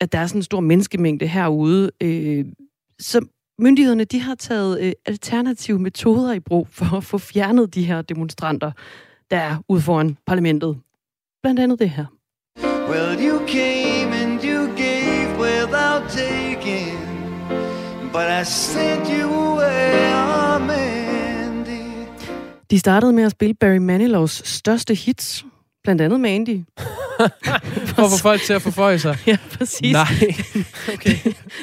[0.00, 1.90] at der er sådan en stor menneskemængde herude.
[2.02, 2.44] Øh,
[2.98, 3.26] så
[3.58, 8.02] myndighederne de har taget øh, alternative metoder i brug for at få fjernet de her
[8.02, 8.72] demonstranter,
[9.30, 10.76] der er ude foran parlamentet.
[11.42, 12.04] Blandt andet det her.
[12.90, 16.98] Well, you came and you gave without taking,
[18.12, 22.06] but I sent you away, Mandy.
[22.70, 25.44] De startede med at spille Barry Manilows største hits,
[25.84, 26.60] blandt andet Mandy.
[27.86, 29.16] For at få folk til at forføje sig?
[29.26, 29.92] Ja, præcis.
[29.92, 30.06] Nej.
[30.94, 31.16] Okay.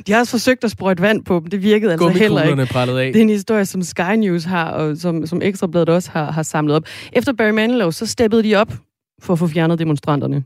[0.07, 1.47] De har også forsøgt at sprøjte vand på dem.
[1.47, 2.65] Det virkede altså heller ikke.
[2.65, 3.13] prallet af.
[3.13, 6.43] Det er en historie, som Sky News har, og som, som Ekstrabladet også har, har
[6.43, 6.83] samlet op.
[7.13, 8.73] Efter Barry Manilow, så steppede de op
[9.21, 10.43] for at få fjernet demonstranterne.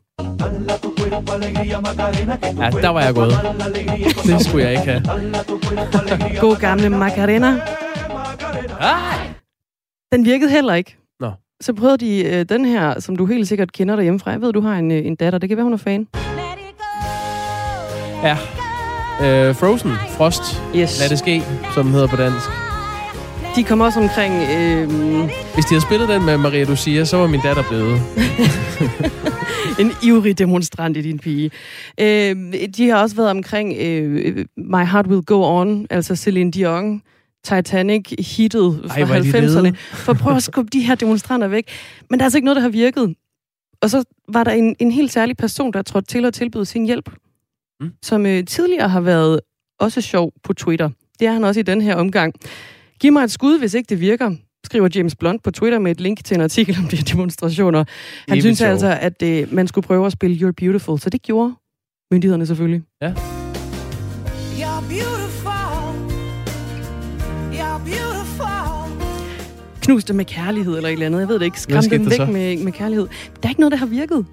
[2.60, 3.34] Ja, der var jeg gået.
[4.24, 5.04] Det skulle jeg ikke have.
[6.42, 7.62] God gamle Macarena.
[10.12, 10.98] Den virkede heller ikke.
[11.20, 11.32] Nå.
[11.62, 14.32] Så prøvede de øh, den her, som du helt sikkert kender derhjemmefra.
[14.32, 15.40] Jeg ved, du har en, øh, en datter.
[15.40, 16.08] Det kan være, hun er fan.
[18.24, 18.38] Ja.
[19.22, 19.92] Øh, Frozen.
[20.10, 20.62] Frost.
[20.76, 21.00] Yes.
[21.00, 22.63] Lad det ske, som den hedder på dansk.
[23.56, 24.34] De kom også omkring...
[24.34, 24.90] Øh...
[25.54, 28.02] Hvis de havde spillet den med Maria Lucia, så var min datter blevet.
[29.82, 31.52] en ivrig demonstrant i din pige.
[32.00, 32.36] Øh,
[32.78, 37.02] de har også været omkring øh, My Heart Will Go On, altså Celine Dion.
[37.44, 39.76] Titanic hittet fra Ej, 90'erne.
[39.76, 41.68] For at prøve at skubbe de her demonstranter væk.
[42.10, 43.16] Men der er altså ikke noget, der har virket.
[43.82, 46.86] Og så var der en, en helt særlig person, der trådte til at tilbyde sin
[46.86, 47.10] hjælp.
[47.80, 47.92] Mm.
[48.04, 49.40] Som øh, tidligere har været
[49.80, 50.90] også sjov på Twitter.
[51.20, 52.36] Det er han også i den her omgang.
[53.00, 56.02] Giv mig et skud, hvis ikke det virker, skriver James Blunt på Twitter med et
[56.02, 57.84] link til en artikel om de her demonstrationer.
[58.30, 58.70] Han synes sjov.
[58.70, 61.54] altså, at øh, man skulle prøve at spille You're Beautiful, så det gjorde
[62.12, 62.82] myndighederne selvfølgelig.
[63.02, 63.14] Ja.
[64.60, 65.52] You're beautiful.
[67.54, 69.04] You're beautiful.
[69.82, 71.20] Knuste med kærlighed eller et eller andet.
[71.20, 71.60] Jeg ved det ikke.
[71.62, 73.08] Skræm dem væk med, med kærlighed.
[73.08, 74.26] Der er ikke noget, der har virket.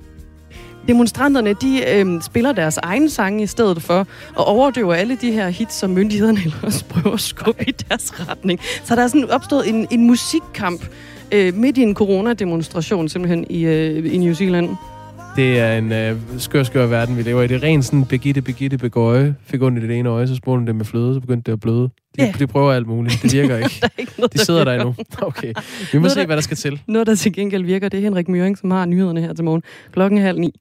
[0.90, 5.48] Demonstranterne, de øh, spiller deres egen sange i stedet for, og overdøver alle de her
[5.48, 8.60] hits, som myndighederne ellers prøver at skubbe i deres retning.
[8.84, 10.84] Så der er sådan opstået en, en musikkamp
[11.32, 14.68] øh, midt i en coronademonstration simpelthen i, øh, i New Zealand.
[15.36, 17.46] det er en øh, skør, skør verden, vi lever i.
[17.46, 19.34] Det er rent sådan, Begitte, Begitte, Begøje.
[19.44, 21.60] Fik ondt i det ene øje, så spurgte det med fløde, så begyndte det at
[21.60, 21.88] bløde.
[22.16, 22.38] De, yeah.
[22.38, 23.22] de prøver alt muligt.
[23.22, 23.90] Det virker ikke.
[23.98, 24.94] ikke noget, de sidder der, der endnu.
[25.22, 25.52] Okay.
[25.92, 26.80] Vi må noget, se, hvad der skal til.
[26.86, 29.62] Noget, der til gengæld virker, det er Henrik Møring, som har nyhederne her til morgen.
[29.92, 30.54] Klokken halv ni.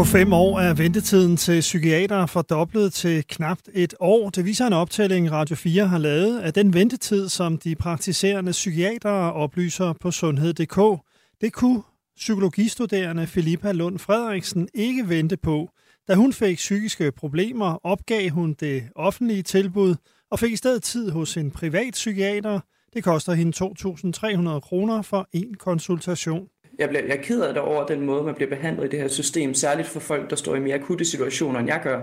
[0.00, 4.30] På fem år er ventetiden til psykiater fordoblet til knapt et år.
[4.30, 9.32] Det viser en optælling, Radio 4 har lavet af den ventetid, som de praktiserende psykiatere
[9.32, 11.02] oplyser på sundhed.dk.
[11.40, 11.82] Det kunne
[12.16, 15.68] psykologistuderende Filippa Lund Frederiksen ikke vente på.
[16.08, 19.94] Da hun fik psykiske problemer, opgav hun det offentlige tilbud
[20.30, 22.60] og fik i stedet tid hos en privat psykiater.
[22.94, 26.48] Det koster hende 2.300 kroner for en konsultation
[26.80, 29.00] jeg, bliver, jeg er ked af det over den måde, man bliver behandlet i det
[29.00, 32.00] her system, særligt for folk, der står i mere akutte situationer, end jeg gør,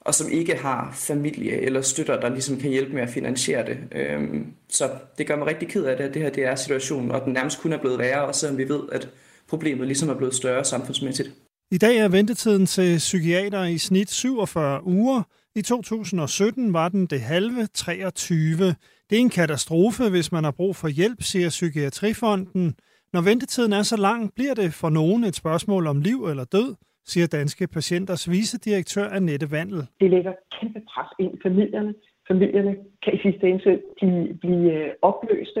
[0.00, 3.78] og som ikke har familie eller støtter, der ligesom kan hjælpe med at finansiere det.
[3.92, 7.10] Øhm, så det gør mig rigtig ked af det, at det her det er situationen,
[7.10, 9.08] og den nærmest kun er blevet værre, og selvom vi ved, at
[9.48, 11.30] problemet ligesom er blevet større samfundsmæssigt.
[11.70, 15.22] I dag er ventetiden til psykiater i snit 47 uger.
[15.54, 18.74] I 2017 var den det halve 23.
[19.10, 22.74] Det er en katastrofe, hvis man har brug for hjælp, siger Psykiatrifonden.
[23.12, 26.74] Når ventetiden er så lang, bliver det for nogen et spørgsmål om liv eller død,
[27.04, 29.86] siger Danske Patienters vicedirektør Annette Vandel.
[30.00, 31.94] Det lægger kæmpe pres ind i familierne.
[32.28, 35.60] Familierne kan i sidste ende blive, blive øh, opløste.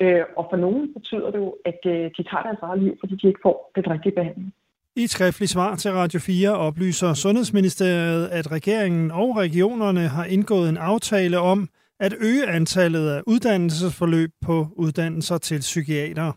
[0.00, 3.14] Øh, og for nogen betyder det jo, at øh, de tager deres eget liv, fordi
[3.16, 4.54] de ikke får det rigtige behandling.
[4.96, 10.68] I et skriftligt svar til Radio 4 oplyser Sundhedsministeriet, at regeringen og regionerne har indgået
[10.68, 11.68] en aftale om
[12.06, 16.32] at øge antallet af uddannelsesforløb på uddannelser til psykiater.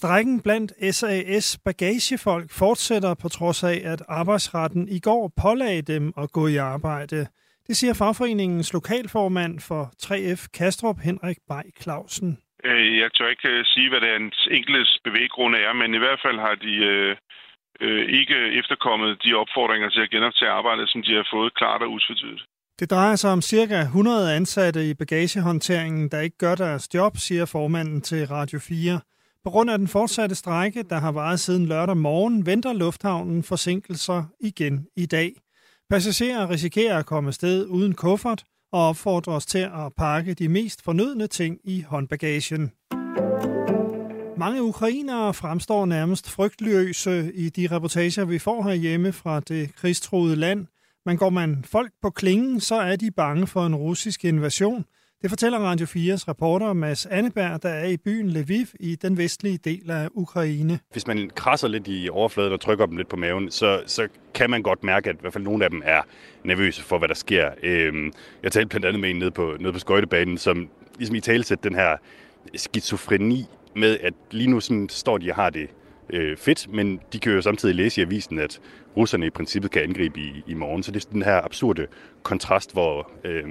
[0.00, 6.32] Strækken blandt SAS bagagefolk fortsætter på trods af, at arbejdsretten i går pålagde dem at
[6.32, 7.26] gå i arbejde.
[7.68, 12.30] Det siger fagforeningens lokalformand for 3F Kastrup, Henrik Bay Clausen.
[12.64, 16.02] Øh, jeg tør ikke øh, sige, hvad det er en enkeltes bevæggrunde er, men i
[16.04, 17.16] hvert fald har de øh,
[17.80, 21.92] øh, ikke efterkommet de opfordringer til at genoptage arbejdet, som de har fået klart og
[21.96, 22.44] utvetydigt.
[22.80, 27.44] Det drejer sig om cirka 100 ansatte i bagagehåndteringen, der ikke gør deres job, siger
[27.44, 29.00] formanden til Radio 4.
[29.44, 34.24] På grund af den fortsatte strække, der har varet siden lørdag morgen, venter lufthavnen forsinkelser
[34.40, 35.32] igen i dag.
[35.90, 41.26] Passagerer risikerer at komme sted uden kuffert og opfordres til at pakke de mest fornødne
[41.26, 42.70] ting i håndbagagen.
[44.36, 50.66] Mange ukrainere fremstår nærmest frygtløse i de reportager, vi får herhjemme fra det krigstruede land.
[51.06, 54.84] Men går man folk på klingen, så er de bange for en russisk invasion–
[55.22, 59.58] det fortæller Radio 4's reporter Mads Anneberg, der er i byen Lviv i den vestlige
[59.58, 60.78] del af Ukraine.
[60.92, 64.50] Hvis man krasser lidt i overfladen og trykker dem lidt på maven, så, så kan
[64.50, 66.02] man godt mærke, at i hvert fald nogle af dem er
[66.44, 67.50] nervøse for, hvad der sker.
[67.62, 71.20] Øhm, jeg talte blandt andet med en nede på, nede på skøjtebanen, som ligesom i
[71.20, 71.96] talesæt den her
[72.54, 75.70] skizofreni med, at lige nu sådan står de og har det
[76.10, 78.60] øh, fedt, men de kan jo samtidig læse i avisen, at
[78.96, 80.82] russerne i princippet kan angribe i, i morgen.
[80.82, 81.86] Så det er den her absurde
[82.22, 83.44] kontrast, hvor øh,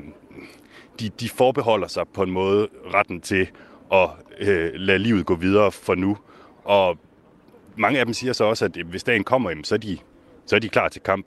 [0.99, 3.49] de, de forbeholder sig på en måde retten til
[3.93, 6.17] at øh, lade livet gå videre for nu.
[6.63, 6.97] Og
[7.75, 9.97] mange af dem siger så også, at hvis dagen kommer, så er de,
[10.45, 11.25] så er de klar til kamp.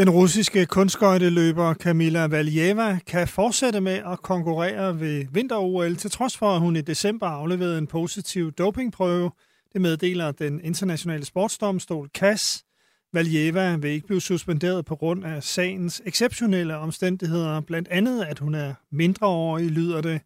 [0.00, 6.54] Den russiske kunstskøjteløber Kamila Valieva kan fortsætte med at konkurrere ved vinter-OL, til trods for,
[6.54, 9.30] at hun i december afleverede en positiv dopingprøve.
[9.72, 12.64] Det meddeler den internationale sportsdomstol CAS.
[13.12, 18.54] Valieva vil ikke blive suspenderet på grund af sagens exceptionelle omstændigheder, blandt andet at hun
[18.54, 20.20] er mindreårig, lyder det.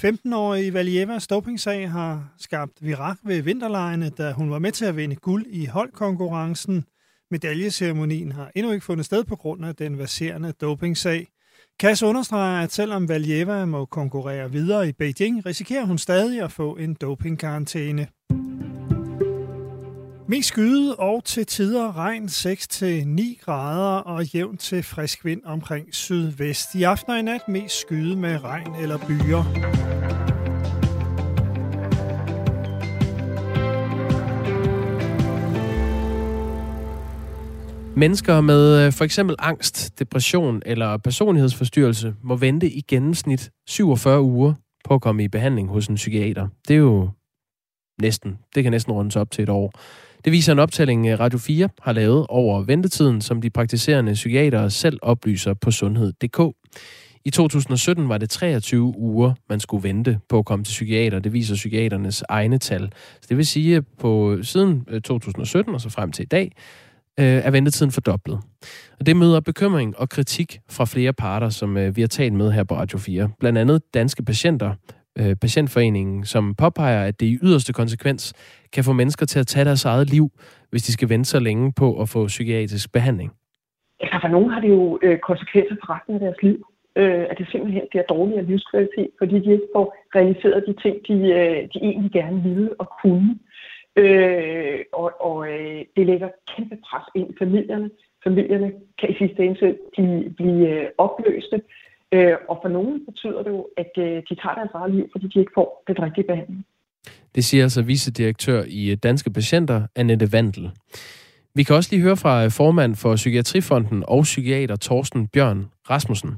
[0.00, 5.16] 15-årige Valievas dopingsag har skabt virak ved vinterlejene, da hun var med til at vinde
[5.16, 6.84] guld i holdkonkurrencen.
[7.30, 11.26] Medaljeceremonien har endnu ikke fundet sted på grund af den verserende dopingsag.
[11.80, 16.76] Kass understreger, at selvom Valjeva må konkurrere videre i Beijing, risikerer hun stadig at få
[16.76, 18.06] en dopingkarantæne.
[20.28, 26.74] Mest skyde og til tider regn 6-9 grader og jævn til frisk vind omkring sydvest.
[26.74, 30.37] I aften og i nat mest skyde med regn eller byer.
[37.98, 44.54] Mennesker med øh, for eksempel angst, depression eller personlighedsforstyrrelse må vente i gennemsnit 47 uger
[44.84, 46.48] på at komme i behandling hos en psykiater.
[46.68, 47.08] Det er jo
[48.00, 49.72] næsten, det kan næsten rundes op til et år.
[50.24, 54.70] Det viser en optælling, øh, Radio 4 har lavet over ventetiden, som de praktiserende psykiatere
[54.70, 56.40] selv oplyser på sundhed.dk.
[57.24, 61.18] I 2017 var det 23 uger, man skulle vente på at komme til psykiater.
[61.18, 62.92] Det viser psykiaternes egne tal.
[63.20, 66.52] Så det vil sige, at på siden øh, 2017 og så frem til i dag,
[67.20, 68.38] Øh, er ventetiden fordoblet.
[69.00, 72.52] Og det møder bekymring og kritik fra flere parter, som øh, vi har talt med
[72.52, 73.30] her på Radio 4.
[73.40, 74.74] Blandt andet Danske Patienter,
[75.18, 78.34] øh, Patientforeningen, som påpeger, at det i yderste konsekvens
[78.72, 80.30] kan få mennesker til at tage deres eget liv,
[80.70, 83.30] hvis de skal vente så længe på at få psykiatrisk behandling.
[84.02, 86.64] Ja, for nogen har det jo konsekvenser for resten af deres liv
[87.00, 91.16] øh, at det simpelthen bliver dårligere livskvalitet, fordi de ikke får realiseret de ting, de,
[91.38, 93.30] øh, de egentlig gerne ville og kunne.
[93.98, 97.90] Øh, og og øh, det lægger kæmpe pres ind i familierne.
[98.24, 101.62] Familierne kan i sidste ende blive, blive øh, opløste.
[102.12, 105.26] Øh, og for nogen betyder det jo, at øh, de tager deres eget liv, fordi
[105.26, 106.66] de ikke får den rigtige behandling.
[107.34, 110.70] Det siger altså vicedirektør i øh, Danske Patienter, Annette Vandel.
[111.54, 116.30] Vi kan også lige høre fra øh, formand for Psykiatrifonden og psykiater Torsten Bjørn Rasmussen.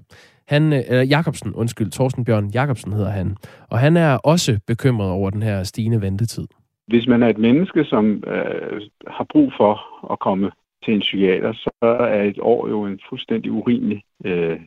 [0.48, 3.36] Han, øh, eller Jakobsen, undskyld, Torsten Bjørn Jakobsen hedder han.
[3.68, 6.46] Og han er også bekymret over den her stigende ventetid.
[6.90, 9.74] Hvis man er et menneske, som øh, har brug for
[10.12, 10.50] at komme
[10.84, 14.60] til en psykiater, så er et år jo en fuldstændig urimelig øh,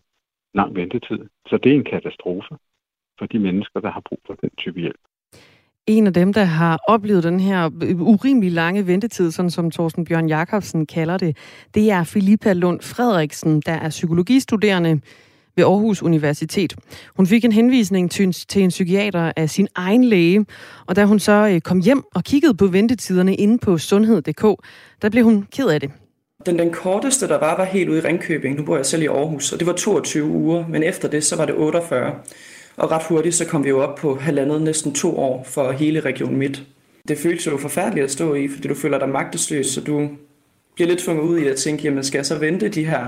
[0.53, 1.19] lang ventetid.
[1.47, 2.55] Så det er en katastrofe
[3.19, 4.99] for de mennesker, der har brug for den type hjælp.
[5.87, 10.05] En af dem, der har oplevet den her øh, urimelig lange ventetid, sådan som Thorsten
[10.05, 11.37] Bjørn Jakobsen kalder det,
[11.75, 15.01] det er Filippa Lund Frederiksen, der er psykologistuderende
[15.55, 16.75] ved Aarhus Universitet.
[17.15, 20.45] Hun fik en henvisning til en, til en psykiater af sin egen læge,
[20.85, 24.41] og da hun så øh, kom hjem og kiggede på ventetiderne inde på sundhed.dk,
[25.01, 25.91] der blev hun ked af det.
[26.45, 28.57] Den, den korteste, der var, var helt ude i Ringkøbing.
[28.57, 31.35] Nu bor jeg selv i Aarhus, og det var 22 uger, men efter det, så
[31.35, 32.13] var det 48.
[32.77, 35.99] Og ret hurtigt, så kom vi jo op på halvandet, næsten to år for hele
[35.99, 36.63] Region Midt.
[37.07, 40.09] Det føles jo forfærdeligt at stå i, fordi du føler dig magtesløs, så du
[40.75, 43.07] bliver lidt tvunget ud i at tænke, jamen skal jeg så vente de her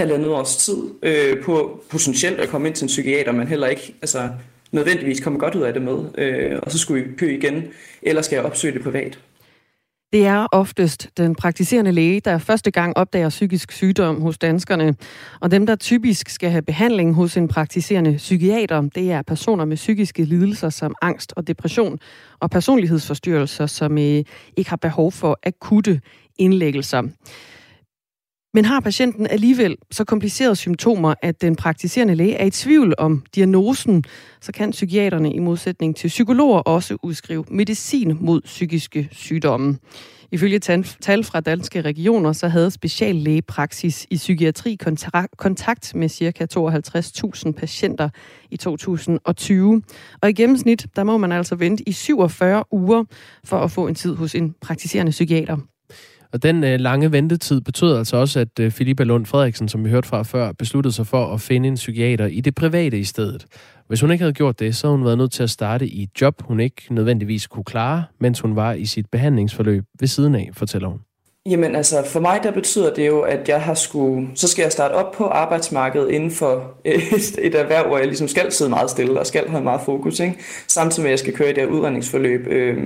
[0.00, 3.94] halvandet års tid øh, på potentielt at komme ind til en psykiater, men heller ikke
[4.02, 4.28] altså,
[4.72, 7.62] nødvendigvis komme godt ud af det med, øh, og så skulle vi kø igen,
[8.02, 9.18] eller skal jeg opsøge det privat?
[10.12, 14.94] Det er oftest den praktiserende læge, der første gang opdager psykisk sygdom hos danskerne.
[15.40, 19.76] Og dem, der typisk skal have behandling hos en praktiserende psykiater, det er personer med
[19.76, 21.98] psykiske lidelser som angst og depression
[22.40, 24.24] og personlighedsforstyrrelser, som øh,
[24.56, 26.00] ikke har behov for akutte
[26.38, 27.02] indlæggelser.
[28.54, 33.24] Men har patienten alligevel så komplicerede symptomer, at den praktiserende læge er i tvivl om
[33.34, 34.04] diagnosen,
[34.40, 39.78] så kan psykiaterne i modsætning til psykologer også udskrive medicin mod psykiske sygdomme.
[40.32, 40.58] Ifølge
[41.00, 44.78] tal fra danske regioner, så havde speciallægepraksis i psykiatri
[45.38, 46.46] kontakt med ca.
[47.46, 48.08] 52.000 patienter
[48.50, 49.82] i 2020.
[50.22, 53.04] Og i gennemsnit, der må man altså vente i 47 uger
[53.44, 55.56] for at få en tid hos en praktiserende psykiater.
[56.32, 59.90] Og den øh, lange ventetid betød altså også, at øh, Filippa Lund Frederiksen, som vi
[59.90, 63.46] hørte fra før, besluttede sig for at finde en psykiater i det private i stedet.
[63.88, 66.02] Hvis hun ikke havde gjort det, så havde hun været nødt til at starte i
[66.02, 70.34] et job, hun ikke nødvendigvis kunne klare, mens hun var i sit behandlingsforløb ved siden
[70.34, 71.00] af, fortæller hun.
[71.46, 74.72] Jamen altså, for mig der betyder det jo, at jeg har skulle, så skal jeg
[74.72, 78.70] starte op på arbejdsmarkedet inden for et, øh, et erhverv, hvor jeg ligesom skal sidde
[78.70, 80.38] meget stille og skal have meget fokus, ikke?
[80.68, 82.46] samtidig med at jeg skal køre i det her udredningsforløb.
[82.46, 82.76] Øh,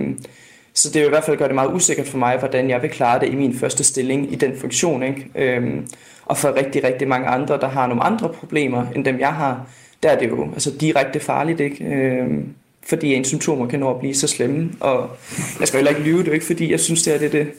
[0.75, 2.91] så det vil i hvert fald gøre det meget usikkert for mig, hvordan jeg vil
[2.91, 5.03] klare det i min første stilling i den funktion.
[5.03, 5.31] Ikke?
[5.35, 5.89] Øhm,
[6.25, 9.67] og for rigtig, rigtig mange andre, der har nogle andre problemer end dem, jeg har,
[10.03, 11.61] der er det jo altså, direkte farligt.
[11.61, 11.85] Ikke?
[11.85, 12.49] Øhm,
[12.87, 14.73] fordi ens symptomer kan nå at blive så slemme.
[14.81, 15.11] Og
[15.61, 17.53] jeg skal heller ikke lyve, det er ikke fordi, jeg synes, det er det, det,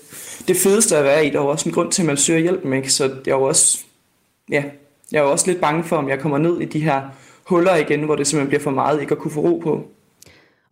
[0.48, 1.30] det fedeste at være i.
[1.30, 2.74] Der er jo også en grund til, at man søger hjælp.
[2.74, 2.92] Ikke?
[2.92, 3.78] Så jeg er jo også,
[4.50, 4.64] ja,
[5.12, 7.02] jeg er jo også lidt bange for, om jeg kommer ned i de her
[7.44, 9.88] huller igen, hvor det simpelthen bliver for meget ikke at kunne få ro på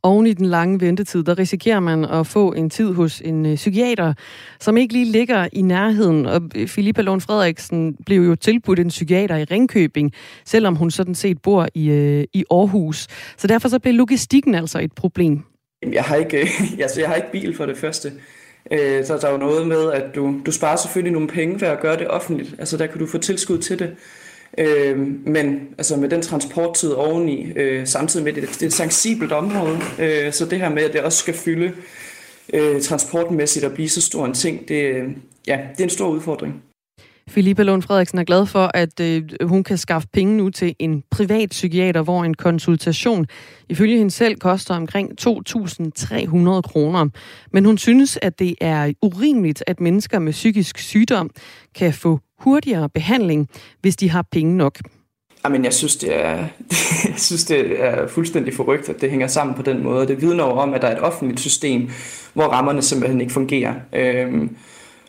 [0.03, 3.55] oven i den lange ventetid, der risikerer man at få en tid hos en øh,
[3.55, 4.13] psykiater,
[4.59, 6.25] som ikke lige ligger i nærheden.
[6.25, 10.11] Og øh, Filippa Lund Frederiksen blev jo tilbudt en psykiater i Ringkøbing,
[10.45, 13.07] selvom hun sådan set bor i, øh, i Aarhus.
[13.37, 15.41] Så derfor så blev logistikken altså et problem.
[15.93, 18.11] Jeg har ikke, øh, altså jeg har ikke bil for det første.
[19.05, 21.79] Så der er jo noget med, at du, du sparer selvfølgelig nogle penge ved at
[21.79, 22.55] gøre det offentligt.
[22.59, 23.95] Altså der kan du få tilskud til det.
[24.57, 29.31] Øh, men altså med den transporttid oveni, øh, samtidig med, det, det er et sensibelt
[29.31, 31.71] område, øh, så det her med, at det også skal fylde
[32.53, 35.09] øh, transportmæssigt og blive så stor en ting, det, øh,
[35.47, 36.63] ja, det er en stor udfordring.
[37.29, 41.03] Filippa Lund Frederiksen er glad for, at øh, hun kan skaffe penge nu til en
[41.11, 43.25] privat psykiater, hvor en konsultation
[43.69, 47.09] ifølge hende selv koster omkring 2.300 kroner.
[47.53, 51.29] Men hun synes, at det er urimeligt, at mennesker med psykisk sygdom
[51.75, 53.49] kan få hurtigere behandling,
[53.81, 54.79] hvis de har penge nok.
[55.45, 56.37] Jamen, jeg synes, det er,
[57.09, 60.07] jeg synes, det er fuldstændig forrygt, at det hænger sammen på den måde.
[60.07, 61.89] Det vidner om, at der er et offentligt system,
[62.33, 63.73] hvor rammerne simpelthen ikke fungerer.
[63.93, 64.57] Øhm,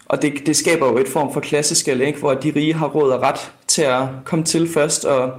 [0.07, 2.19] og det, det skaber jo et form for klasseskæld, ikke?
[2.19, 5.33] hvor de rige har råd og ret til at komme til først, og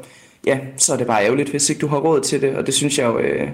[0.46, 2.74] ja, så er det bare ærgerligt, hvis ikke du har råd til det, og det
[2.74, 3.50] synes jeg jo, øh,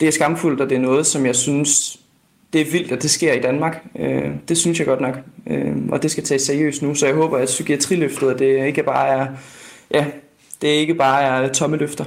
[0.00, 2.00] det er skamfuldt, og det er noget, som jeg synes
[2.52, 3.84] det er vildt, at det sker i Danmark.
[3.98, 5.14] Øh, det synes jeg godt nok,
[5.46, 9.08] øh, og det skal tages seriøst nu, så jeg håber, at psykiatriløftet, det ikke bare
[9.08, 9.26] er,
[9.90, 10.06] ja,
[10.62, 12.04] det ikke bare er tomme løfter.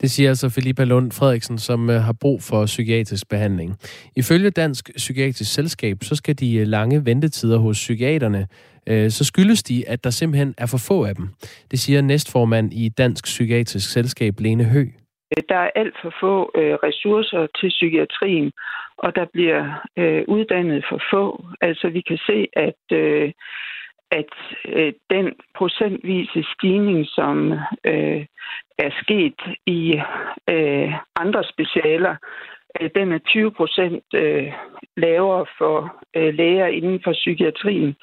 [0.00, 3.70] Det siger altså Filippa Lund Frederiksen, som øh, har brug for psykiatrisk behandling.
[4.16, 8.46] Ifølge Dansk Psykiatrisk Selskab, så skal de øh, lange ventetider hos psykiaterne,
[8.86, 11.28] øh, så skyldes de, at der simpelthen er for få af dem.
[11.70, 14.84] Det siger næstformand i Dansk Psykiatrisk Selskab, Lene Hø.
[15.48, 16.50] Der er alt for få
[16.86, 18.52] ressourcer til psykiatrien,
[18.98, 19.62] og der bliver
[19.98, 21.44] øh, uddannet for få.
[21.60, 23.32] Altså vi kan se, at øh,
[24.10, 24.32] at
[24.68, 27.52] øh, den procentvise stigning, som
[27.84, 28.26] øh,
[28.78, 30.00] er sket i
[30.50, 32.16] øh, andre specialer,
[32.80, 34.52] øh, den er 20 procent øh,
[34.96, 37.96] lavere for øh, læger inden for psykiatrien.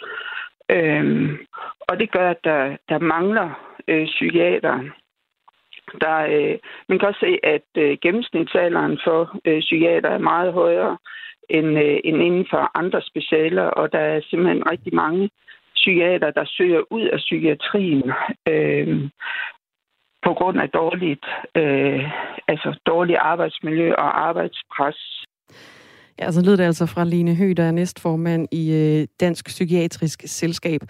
[0.71, 1.31] Øh,
[1.79, 4.79] og det gør, at der, der mangler øh, psykiater.
[6.01, 6.57] Der, øh,
[6.89, 10.97] man kan også se, at øh, gennemsnitsalderen for øh, psykiater er meget højere
[11.49, 15.29] end, øh, end inden for andre specialer, og der er simpelthen rigtig mange
[15.83, 18.03] psykiater, der søger ud af psykiatrien
[18.51, 19.09] øh,
[20.25, 21.25] på grund af dårligt,
[21.55, 22.01] øh,
[22.47, 24.99] altså dårligt arbejdsmiljø og arbejdspres.
[26.19, 30.21] Ja, så lød det altså fra Line Høgh, der er næstformand i øh, Dansk Psykiatrisk
[30.25, 30.81] Selskab.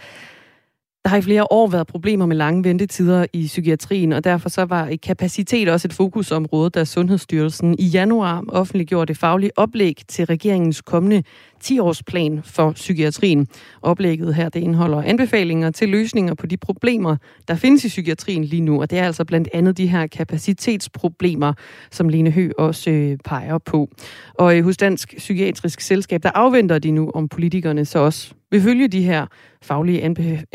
[1.04, 4.66] Der har i flere år været problemer med lange ventetider i psykiatrien, og derfor så
[4.66, 10.82] var kapacitet også et fokusområde, da Sundhedsstyrelsen i januar offentliggjorde det faglige oplæg til regeringens
[10.82, 11.24] kommende
[11.64, 13.47] 10-årsplan for psykiatrien.
[13.82, 18.62] Oplægget her det indeholder anbefalinger til løsninger på de problemer, der findes i psykiatrien lige
[18.62, 21.54] nu, og det er altså blandt andet de her kapacitetsproblemer,
[21.91, 23.89] som Lene Hø også øh, peger på.
[24.34, 28.66] Og øh, hos Dansk Psykiatrisk Selskab, der afventer de nu, om politikerne så også vil
[28.68, 29.24] følge de her
[29.70, 30.04] faglige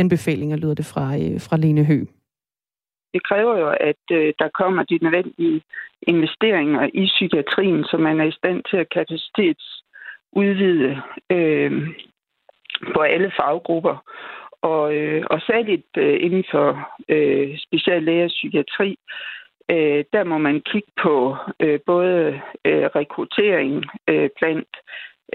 [0.02, 1.98] anbefalinger, lyder det fra, øh, fra Lene Hø.
[3.14, 5.62] Det kræver jo, at øh, der kommer de nødvendige
[6.02, 11.72] investeringer i psykiatrien, så man er i stand til at kapacitetsudvide øh,
[12.94, 13.96] på alle faggrupper.
[14.62, 18.98] Og, øh, og særligt øh, inden for øh, speciallæger psykiatri,
[19.70, 24.68] øh, der må man kigge på øh, både øh, rekruttering øh, blandt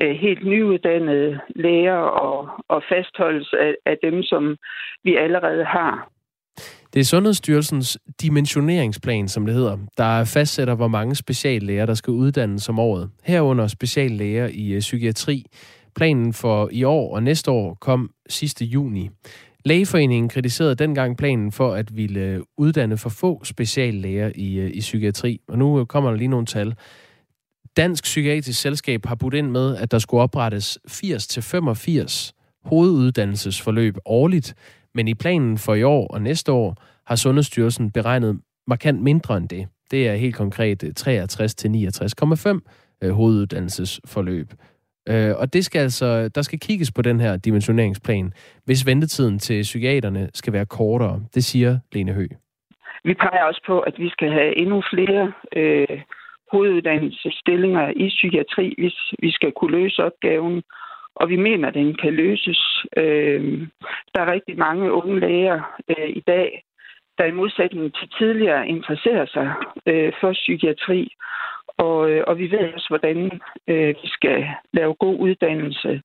[0.01, 4.57] Øh, helt nyuddannede læger og, og fastholdelse af, af dem, som
[5.03, 6.09] vi allerede har.
[6.93, 12.69] Det er Sundhedsstyrelsens dimensioneringsplan, som det hedder, der fastsætter, hvor mange speciallæger, der skal uddannes
[12.69, 13.09] om året.
[13.23, 15.45] Herunder speciallæger i øh, psykiatri.
[15.95, 19.09] Planen for i år og næste år kom sidste juni.
[19.65, 24.79] Lægeforeningen kritiserede dengang planen for at ville øh, uddanne for få speciallæger i, øh, i
[24.79, 25.41] psykiatri.
[25.47, 26.73] Og nu kommer der lige nogle tal.
[27.77, 32.31] Dansk Psykiatrisk Selskab har budt ind med, at der skulle oprettes 80-85
[32.65, 34.53] hoveduddannelsesforløb årligt,
[34.95, 36.75] men i planen for i år og næste år
[37.07, 39.67] har Sundhedsstyrelsen beregnet markant mindre end det.
[39.91, 42.59] Det er helt konkret øh, 63-69,5
[43.03, 44.47] øh, hoveduddannelsesforløb.
[45.09, 48.33] Øh, og det skal altså, der skal kigges på den her dimensioneringsplan,
[48.65, 51.21] hvis ventetiden til psykiaterne skal være kortere.
[51.35, 52.27] Det siger Lene Hø.
[53.03, 56.01] Vi peger også på, at vi skal have endnu flere øh,
[56.53, 60.63] hoveduddannelsesstillinger i psykiatri, hvis vi skal kunne løse opgaven.
[61.15, 62.61] Og vi mener, at den kan løses.
[62.97, 63.67] Øh,
[64.13, 66.63] der er rigtig mange unge læger øh, i dag,
[67.17, 69.47] der i modsætning til tidligere interesserer sig
[69.87, 71.01] øh, for psykiatri.
[71.77, 73.17] Og, øh, og vi ved også, hvordan
[73.67, 76.01] øh, vi skal lave god uddannelse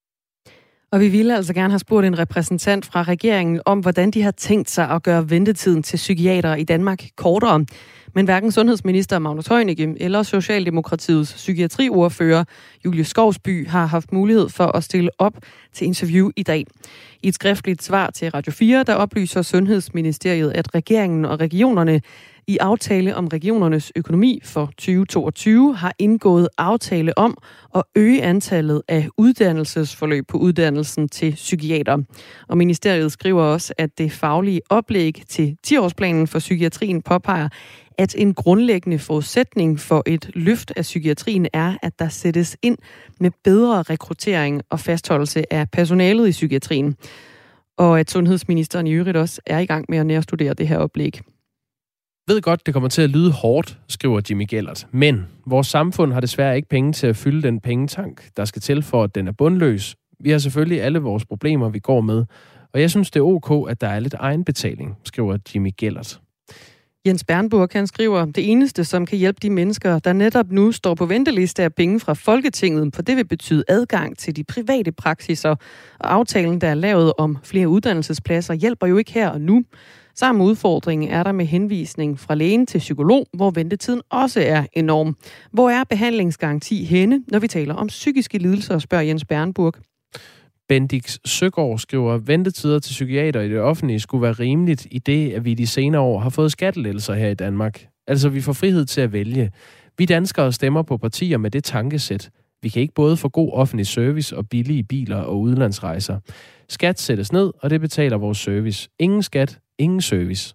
[0.92, 4.30] og vi ville altså gerne have spurgt en repræsentant fra regeringen om, hvordan de har
[4.30, 7.66] tænkt sig at gøre ventetiden til psykiater i Danmark kortere.
[8.14, 12.44] Men hverken sundhedsminister Magnus Heunicke eller Socialdemokratiets psykiatriordfører
[12.84, 15.36] Julie Skovsby har haft mulighed for at stille op
[15.72, 16.64] til interview i dag.
[17.22, 22.00] I et skriftligt svar til Radio 4, der oplyser Sundhedsministeriet, at regeringen og regionerne
[22.48, 27.38] i aftale om regionernes økonomi for 2022 har indgået aftale om
[27.74, 31.98] at øge antallet af uddannelsesforløb på uddannelsen til psykiater.
[32.48, 37.48] Og ministeriet skriver også, at det faglige oplæg til 10-årsplanen for psykiatrien påpeger,
[37.98, 42.78] at en grundlæggende forudsætning for et løft af psykiatrien er, at der sættes ind
[43.20, 46.96] med bedre rekruttering og fastholdelse af personalet i psykiatrien.
[47.78, 51.20] Og at sundhedsministeren i øvrigt også er i gang med at nærstudere det her oplæg
[52.28, 54.86] ved godt, det kommer til at lyde hårdt, skriver Jimmy Gellert.
[54.90, 58.82] Men vores samfund har desværre ikke penge til at fylde den pengetank, der skal til
[58.82, 59.96] for, at den er bundløs.
[60.20, 62.24] Vi har selvfølgelig alle vores problemer, vi går med.
[62.72, 66.20] Og jeg synes, det er ok, at der er lidt egenbetaling, skriver Jimmy Gellert.
[67.06, 70.94] Jens Bernburg, han skriver, det eneste, som kan hjælpe de mennesker, der netop nu står
[70.94, 75.50] på venteliste, af penge fra Folketinget, for det vil betyde adgang til de private praksiser.
[75.98, 79.64] Og aftalen, der er lavet om flere uddannelsespladser, hjælper jo ikke her og nu.
[80.18, 85.16] Samme udfordring er der med henvisning fra lægen til psykolog, hvor ventetiden også er enorm.
[85.52, 89.74] Hvor er behandlingsgaranti henne, når vi taler om psykiske lidelser, spørger Jens Bernburg.
[90.68, 95.32] Bendix Søgaard skriver, at ventetider til psykiater i det offentlige skulle være rimeligt i det,
[95.32, 97.86] at vi de senere år har fået skattelettelser her i Danmark.
[98.06, 99.50] Altså, vi får frihed til at vælge.
[99.98, 102.30] Vi danskere stemmer på partier med det tankesæt.
[102.62, 106.18] Vi kan ikke både få god offentlig service og billige biler og udlandsrejser.
[106.68, 108.88] Skat sættes ned, og det betaler vores service.
[108.98, 110.54] Ingen skat, ingen service.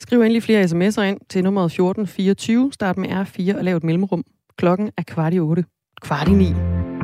[0.00, 2.72] Skriv endelig flere sms'er ind til nummeret 1424.
[2.72, 4.24] Start med R4 og lav et mellemrum.
[4.58, 5.64] Klokken er kvart i 8.
[6.02, 6.95] Kvart i 9.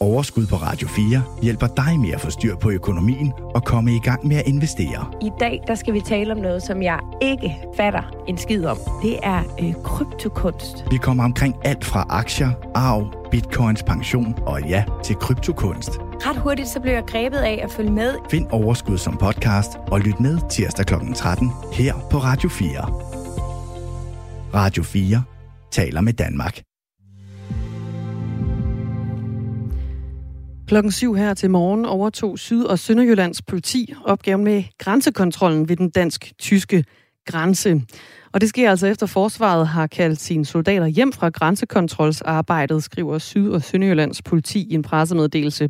[0.00, 3.98] Overskud på Radio 4 hjælper dig med at få styr på økonomien og komme i
[3.98, 5.12] gang med at investere.
[5.22, 8.78] I dag der skal vi tale om noget, som jeg ikke fatter en skid om.
[9.02, 10.84] Det er øh, kryptokunst.
[10.90, 15.90] Vi kommer omkring alt fra aktier, arv, bitcoins, pension og ja, til kryptokunst.
[16.00, 18.14] Ret hurtigt så blev jeg grebet af at følge med.
[18.30, 20.94] Find Overskud som podcast og lyt med tirsdag kl.
[21.14, 22.68] 13 her på Radio 4.
[24.54, 25.22] Radio 4
[25.70, 26.67] taler med Danmark.
[30.68, 35.90] Klokken syv her til morgen overtog Syd- og Sønderjyllands politi opgaven med grænsekontrollen ved den
[35.90, 36.84] dansk-tyske
[37.26, 37.82] grænse.
[38.32, 43.50] Og det sker altså efter forsvaret har kaldt sine soldater hjem fra grænsekontrolsarbejdet, skriver Syd-
[43.50, 45.68] og Sønderjyllands politi i en pressemeddelelse.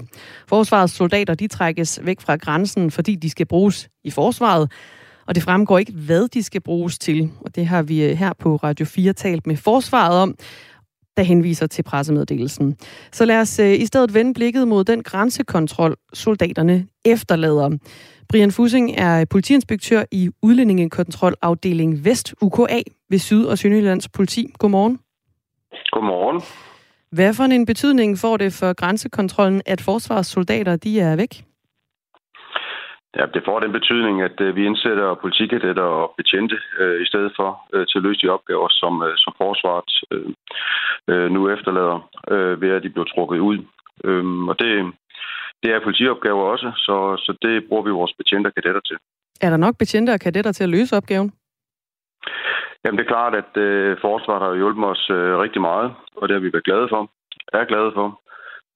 [0.48, 4.72] Forsvarets soldater de trækkes væk fra grænsen, fordi de skal bruges i forsvaret.
[5.26, 7.30] Og det fremgår ikke, hvad de skal bruges til.
[7.40, 10.34] Og det har vi øh, her på Radio 4 talt med forsvaret om
[11.18, 12.76] der henviser til pressemeddelelsen.
[13.12, 17.78] Så lad os øh, i stedet vende blikket mod den grænsekontrol, soldaterne efterlader.
[18.28, 24.52] Brian Fusing er politiinspektør i udlændingekontrolafdeling Vest UKA ved Syd- og Sønderjyllands politi.
[24.58, 24.98] Godmorgen.
[25.92, 26.42] Godmorgen.
[27.12, 31.44] Hvad for en betydning får det for grænsekontrollen, at forsvarssoldater de er væk?
[33.16, 37.32] Ja, det får den betydning, at øh, vi indsætter politikadetter og betjente øh, i stedet
[37.36, 40.30] for øh, til at løse de opgaver, som, øh, som forsvaret øh,
[41.10, 41.98] øh, nu efterlader,
[42.30, 43.58] øh, ved at de bliver trukket ud.
[44.04, 44.70] Øh, og det,
[45.62, 48.96] det er politiopgaver også, så, så det bruger vi vores betjente og kadetter til.
[49.40, 51.32] Er der nok betjente og kadetter til at løse opgaven?
[52.84, 56.34] Jamen det er klart, at øh, forsvaret har hjulpet os øh, rigtig meget, og det
[56.34, 57.10] har vi været glade for.
[57.52, 58.20] Er glade for.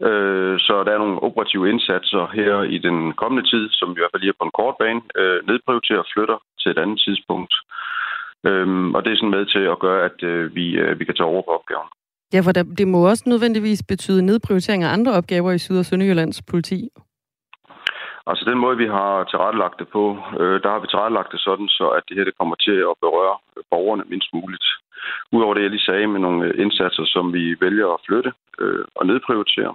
[0.09, 4.13] Øh, så der er nogle operative indsatser her i den kommende tid, som i hvert
[4.13, 7.55] fald lige er på en kort bane, øh, nedprioriterer og flytter til et andet tidspunkt.
[8.49, 11.15] Øhm, og det er sådan med til at gøre, at øh, vi, øh, vi kan
[11.15, 11.89] tage over på opgaven.
[12.35, 15.85] Ja, for der, det må også nødvendigvis betyde nedprioritering af andre opgaver i Syd- og
[15.85, 16.89] Sønderjyllands politi.
[18.27, 20.05] Altså den måde, vi har tilrettelagt det på,
[20.41, 22.95] øh, der har vi tilrettelagt det sådan, så at det her det kommer til at
[23.05, 23.37] berøre
[23.71, 24.67] borgerne mindst muligt.
[25.33, 29.07] Udover det, jeg lige sagde med nogle indsatser, som vi vælger at flytte øh, og
[29.07, 29.75] nedprioritere,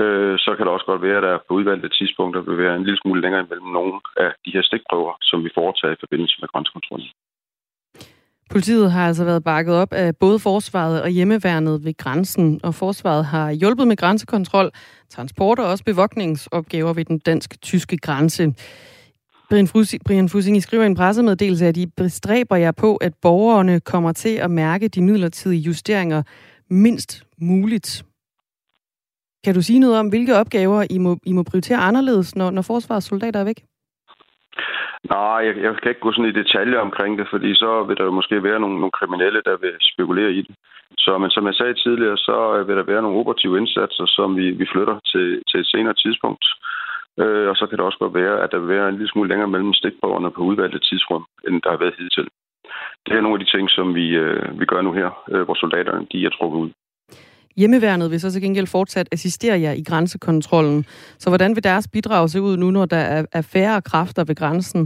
[0.00, 2.84] øh, så kan det også godt være, at der på udvalgte tidspunkter vil være en
[2.84, 6.48] lille smule længere imellem nogle af de her stikprøver, som vi foretager i forbindelse med
[6.52, 7.08] grænsekontrollen.
[8.50, 13.24] Politiet har altså været bakket op af både forsvaret og hjemmeværnet ved grænsen, og forsvaret
[13.24, 14.70] har hjulpet med grænsekontrol,
[15.08, 18.54] transport og også bevogtningsopgaver ved den dansk-tyske grænse.
[19.50, 24.12] Brian Fussing, I skriver i en pressemeddelelse, at I bestræber jer på, at borgerne kommer
[24.12, 26.22] til at mærke de midlertidige justeringer
[26.70, 28.04] mindst muligt.
[29.44, 32.62] Kan du sige noget om, hvilke opgaver I må, I må prioritere anderledes, når, når
[32.62, 33.60] forsvarets soldater er væk?
[35.14, 38.04] Nej, jeg, jeg kan ikke gå sådan i detaljer omkring det, fordi så vil der
[38.04, 40.54] jo måske være nogle, nogle kriminelle, der vil spekulere i det.
[40.98, 44.36] Så, men som jeg sagde tidligere, så øh, vil der være nogle operative indsatser, som
[44.36, 46.44] vi, vi flytter til, til et senere tidspunkt.
[47.22, 49.28] Øh, og så kan det også godt være, at der vil være en lille smule
[49.28, 52.28] længere mellem stikprøverne på udvalgte tidsrum, end der har været hidtil.
[53.06, 55.54] Det er nogle af de ting, som vi, øh, vi gør nu her, øh, hvor
[55.54, 56.70] soldaterne de er trukket ud.
[57.56, 60.84] Hjemmeværnet vil så til gengæld fortsat assistere jer i grænsekontrollen.
[61.18, 64.82] Så hvordan vil deres bidrag se ud nu, når der er, færre kræfter ved grænsen?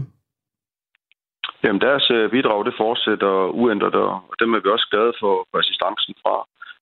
[1.65, 6.15] Jamen deres bidrag, det fortsætter uændret, og dem er vi også glade for, for assistancen
[6.23, 6.37] fra.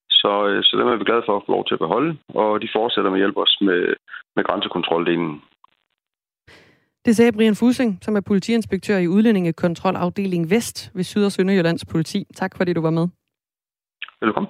[0.09, 0.31] Så,
[0.67, 3.09] så dem er vi glade for at få lov til at beholde, og de fortsætter
[3.09, 3.81] med at hjælpe os med,
[4.35, 5.41] med grænsekontroldelen.
[7.05, 12.25] Det sagde Brian Fusing, som er politiinspektør i Udlændingekontrolafdeling Vest ved Syd- og Sønderjyllands politi.
[12.35, 13.07] Tak fordi du var med.
[14.21, 14.49] Velkommen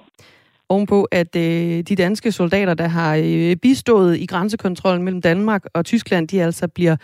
[0.68, 5.84] ovenpå, at øh, de danske soldater, der har øh, bistået i grænsekontrollen mellem Danmark og
[5.84, 6.96] Tyskland, de altså bliver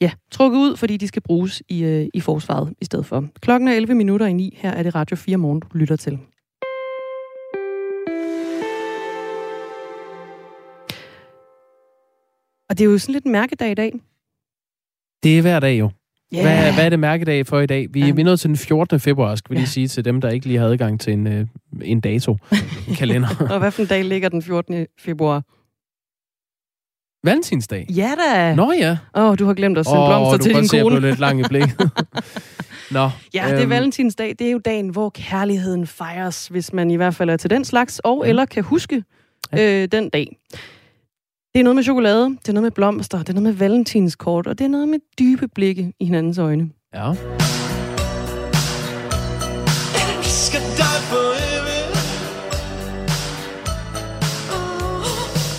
[0.00, 3.24] ja, trukket ud, fordi de skal bruges i, øh, i forsvaret i stedet for.
[3.40, 4.58] Klokken er 11 minutter i 9.
[4.60, 6.18] Her er det Radio 4 morgen, du lytter til.
[12.68, 13.92] Og det er jo sådan lidt en mærkedag i dag.
[15.22, 15.90] Det er hver dag jo.
[16.34, 16.44] Yeah.
[16.44, 17.86] Hvad, hvad er det mærkedag for i dag?
[17.90, 18.10] Vi, ja.
[18.12, 19.00] vi er nået til den 14.
[19.00, 21.46] februar, skal vi lige sige til dem, der ikke lige har adgang til en, øh,
[21.82, 22.36] en dato
[22.88, 23.28] i kalender.
[23.50, 24.86] og hvad for en dag ligger den 14.
[24.98, 25.42] februar?
[27.26, 27.86] Valentinsdag?
[27.96, 28.54] Ja da.
[28.54, 28.96] Nå ja.
[29.14, 30.76] Åh, oh, du har glemt at sende Åh, blomster du til kan din godt se,
[30.76, 31.00] jeg kone.
[31.00, 31.76] blev lidt lang i blikket.
[32.90, 33.10] Nå.
[33.34, 34.34] Ja, det er øhm, valentinsdag.
[34.38, 37.64] Det er jo dagen, hvor kærligheden fejres, hvis man i hvert fald er til den
[37.64, 39.02] slags, og eller kan huske
[39.58, 40.36] øh, den dag.
[41.56, 44.46] Det er noget med chokolade, det er noget med blomster, det er noget med valentinskort,
[44.46, 46.70] og det er noget med dybe blikke i hinandens øjne.
[46.94, 47.10] Ja.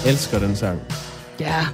[0.09, 0.79] Elsker den sang.
[1.39, 1.65] Ja.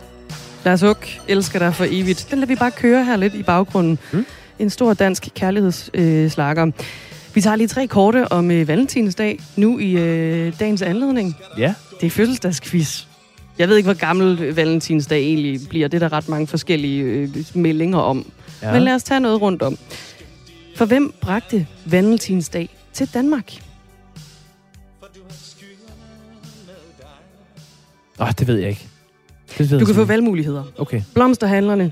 [0.66, 2.28] Lars Huck elsker dig for evigt.
[2.32, 4.00] Den lader vi bare køre her lidt i baggrunden.
[4.14, 4.26] Mm.
[4.60, 6.66] En stor dansk kærlighedsslager.
[6.66, 6.74] Øh,
[7.36, 11.36] vi tager lige tre korte om øh, valentinsdag nu i øh, dagens anledning.
[11.58, 11.74] Ja.
[12.02, 13.13] Det er fødselsdagsquiz.
[13.58, 15.88] Jeg ved ikke, hvor gammel valentinsdag egentlig bliver.
[15.88, 18.32] Det er der ret mange forskellige øh, meldinger om.
[18.62, 18.74] Ja.
[18.74, 19.78] Men lad os tage noget rundt om.
[20.76, 23.54] For hvem bragte valentinsdag til Danmark?
[28.20, 28.88] Åh, det ved jeg ikke.
[29.58, 30.64] Det ved Du jeg kan få valgmuligheder.
[30.78, 31.02] Okay.
[31.14, 31.92] Blomsterhandlerne,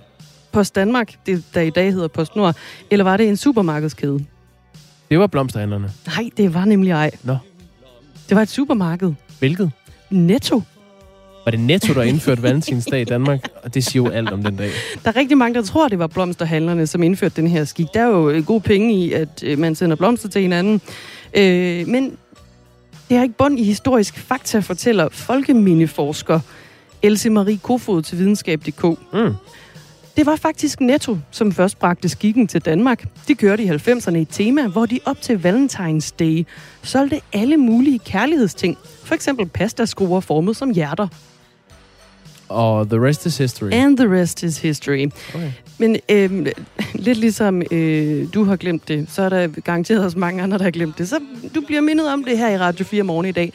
[0.51, 2.55] Post Danmark, det der i dag hedder Post Nord,
[2.91, 4.25] eller var det en supermarkedskæde?
[5.09, 5.91] Det var blomsterhandlerne.
[6.07, 7.11] Nej, det var nemlig ej.
[7.23, 7.37] Nå.
[8.29, 9.13] Det var et supermarked.
[9.39, 9.71] Hvilket?
[10.09, 10.61] Netto.
[11.45, 13.47] Var det Netto, der indførte valentinsdag i Danmark?
[13.63, 14.69] Og det siger jo alt om den dag.
[15.03, 17.87] Der er rigtig mange, der tror, det var blomsterhandlerne, som indførte den her skik.
[17.93, 20.81] Der er jo øh, gode penge i, at øh, man sender blomster til hinanden.
[21.33, 22.17] Øh, men
[23.09, 26.39] det har ikke bund i historisk fakta, fortæller folkemindeforsker
[27.01, 28.83] Else Marie Kofod til videnskab.dk.
[29.13, 29.33] Mm.
[30.17, 33.05] Det var faktisk Netto, som først bragte skikken til Danmark.
[33.27, 36.45] De kørte i 90'erne et tema, hvor de op til Valentine's Day
[36.83, 38.77] solgte alle mulige kærlighedsting.
[39.03, 41.07] For eksempel pastaskruer formet som hjerter.
[42.51, 43.69] Og the rest is history.
[43.73, 45.09] And the rest is history.
[45.35, 45.51] Okay.
[45.77, 46.45] Men øhm,
[46.93, 50.63] lidt ligesom øh, du har glemt det, så er der garanteret også mange andre, der
[50.63, 51.09] har glemt det.
[51.09, 51.19] Så
[51.55, 53.53] du bliver mindet om det her i Radio 4 morgen i dag.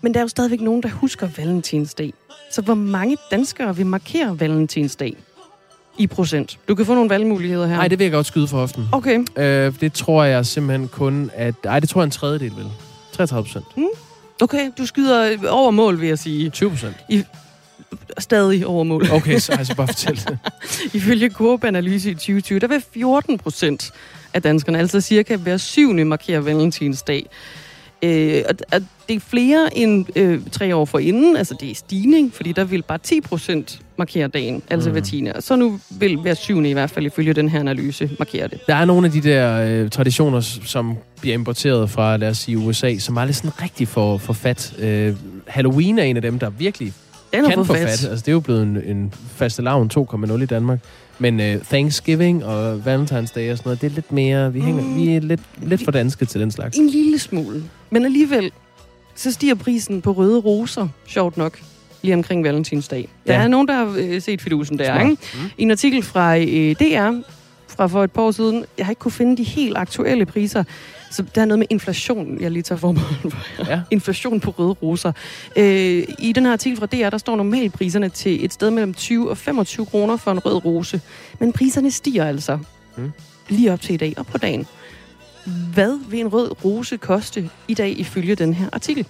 [0.00, 2.12] Men der er jo stadigvæk nogen, der husker Valentinsdag.
[2.50, 5.16] Så hvor mange danskere vil markere Valentinsdag
[5.98, 6.58] i procent?
[6.68, 7.76] Du kan få nogle valgmuligheder her.
[7.76, 8.88] Nej, det vil jeg godt skyde for hoften.
[8.92, 9.24] Okay.
[9.36, 11.54] Øh, det tror jeg simpelthen kun, at...
[11.64, 12.66] Ej, det tror jeg en tredjedel vil.
[13.12, 13.76] 33 procent.
[13.76, 13.84] Mm.
[14.42, 16.50] Okay, du skyder over mål, vil jeg sige.
[16.50, 16.96] 20 procent.
[17.08, 17.24] I,
[18.18, 19.10] stadig over mål.
[19.12, 20.38] Okay, så har jeg så bare fortalt det.
[20.98, 23.92] Ifølge Coop Analyse i 2020, der vil 14 procent
[24.34, 27.26] af danskerne, altså cirka hver syvende, markere Valentinsdag.
[28.02, 32.34] Øh, og, og det er flere end øh, tre år forinden, altså det er stigning,
[32.34, 34.92] fordi der vil bare 10 procent markere dagen, altså mm.
[34.92, 35.32] hver tiende.
[35.32, 38.60] Og så nu vil hver syvende i hvert fald ifølge den her analyse markere det.
[38.66, 42.58] Der er nogle af de der øh, traditioner, som bliver importeret fra, lad os sige,
[42.58, 44.74] USA, som aldrig sådan rigtig får, får fat.
[44.78, 45.14] Øh,
[45.46, 46.92] Halloween er en af dem, der virkelig
[47.32, 47.76] Den kan få fat.
[47.76, 47.88] fat.
[47.88, 50.78] Altså, det er jo blevet en, en faste lavn 2,0 i Danmark.
[51.18, 54.52] Men øh, Thanksgiving og Valentine's Day og sådan noget, det er lidt mere...
[54.52, 56.76] Vi, hænger, vi er lidt, lidt for danske til den slags.
[56.78, 57.62] En lille smule.
[57.90, 58.50] Men alligevel,
[59.14, 61.58] så stiger prisen på røde roser, sjovt nok,
[62.02, 63.08] lige omkring Valentinsdag.
[63.26, 63.42] Der Ja.
[63.42, 65.10] er nogen, der har øh, set fidusen der, Smart.
[65.10, 65.22] ikke?
[65.58, 67.20] I en artikel fra øh, DR
[67.78, 70.64] fra for et par år siden, jeg har ikke kunne finde de helt aktuelle priser,
[71.10, 72.96] så der er noget med inflation, jeg lige tager for.
[73.70, 73.80] Ja.
[73.90, 75.12] Inflation på røde roser.
[75.56, 79.30] Øh, I den her artikel fra DR, der står normalpriserne til et sted mellem 20
[79.30, 81.00] og 25 kroner for en rød rose.
[81.38, 82.58] Men priserne stiger altså.
[82.96, 83.12] Mm.
[83.48, 84.66] Lige op til i dag og på dagen.
[85.74, 89.06] Hvad vil en rød rose koste i dag ifølge den her artikel?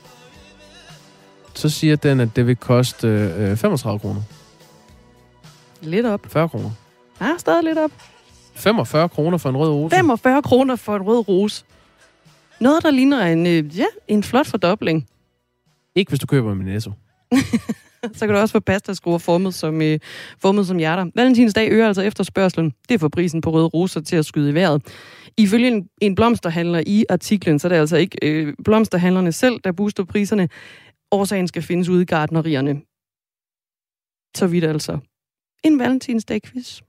[1.55, 4.23] Så siger den, at det vil koste øh, 35 kroner.
[5.81, 6.27] Lidt op.
[6.29, 6.71] 40 kroner.
[7.21, 7.91] Ja, stadig lidt op.
[8.59, 9.97] 45 kroner for en rød rose.
[9.97, 11.65] 45 kroner for en rød rose.
[12.61, 15.09] Noget, der ligner en, øh, ja, en flot fordobling.
[15.95, 16.93] Ikke hvis du køber med Netto.
[18.15, 19.99] Så kan du også få pastaskruer formet som, øh,
[20.39, 21.11] formet som hjerter.
[21.15, 22.73] Valentinsdag øger altså efterspørgselen.
[22.89, 24.83] Det får prisen på røde roser til at skyde i vejret.
[25.37, 29.73] Ifølge en, en blomsterhandler i artiklen, så er det altså ikke øh, blomsterhandlerne selv, der
[29.73, 30.49] booster priserne.
[31.13, 32.81] Årsagen skal findes ude i gardnerierne.
[34.37, 34.99] Så vidt altså.
[35.65, 36.81] En valentinsdag-quiz.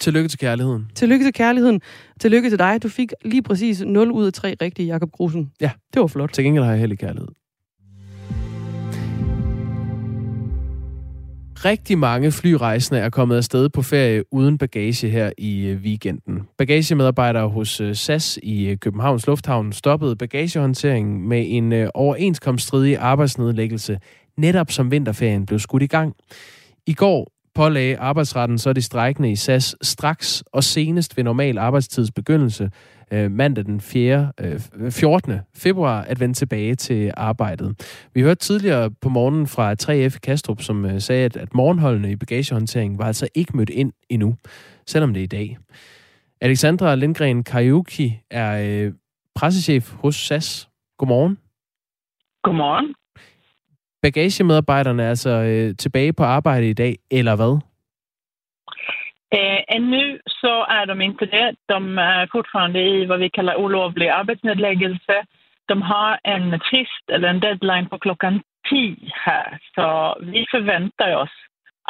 [0.00, 0.90] Tillykke til kærligheden.
[0.94, 1.80] Tillykke til kærligheden.
[2.20, 2.82] Tillykke til dig.
[2.82, 5.52] Du fik lige præcis 0 ud af 3 rigtige, Jakob Grusen.
[5.60, 5.70] Ja.
[5.94, 6.32] Det var flot.
[6.32, 7.28] Til gengæld har jeg heldig kærlighed.
[11.64, 16.42] Rigtig mange flyrejsende er kommet afsted på ferie uden bagage her i øh, weekenden.
[16.58, 23.98] Bagagemedarbejdere hos øh, SAS i øh, Københavns Lufthavn stoppede bagagehåndteringen med en overenskomststridig arbejdsnedlæggelse,
[24.36, 26.14] netop som vinterferien blev skudt i gang.
[26.86, 32.10] I går pålagde arbejdsretten så de strækkende i SAS straks og senest ved normal arbejdstids
[32.10, 32.70] begyndelse
[33.12, 35.32] øh, mandag den 4., øh, 14.
[35.54, 37.74] februar at vende tilbage til arbejdet.
[38.14, 42.16] Vi hørte tidligere på morgenen fra 3F Kastrup, som øh, sagde, at, at morgenholdene i
[42.16, 44.36] bagagehåndteringen var altså ikke mødt ind endnu,
[44.86, 45.58] selvom det er i dag.
[46.40, 48.92] Alexandra Lindgren Kariuki er øh,
[49.34, 50.68] pressechef hos SAS.
[50.98, 51.38] Godmorgen.
[52.42, 52.94] Godmorgen
[54.06, 57.54] bagagemedarbejderne altså øh, tilbage på arbejde i dag, eller hvad?
[59.36, 60.02] Øh, eh, ännu
[60.42, 61.48] så är de inte det.
[61.68, 65.16] De är fortfarande i vad vi kallar olovlig arbetsnedläggelse.
[65.70, 68.96] De har en frist eller en deadline på klockan 10
[69.26, 69.58] här.
[69.74, 69.86] Så
[70.32, 71.34] vi förväntar oss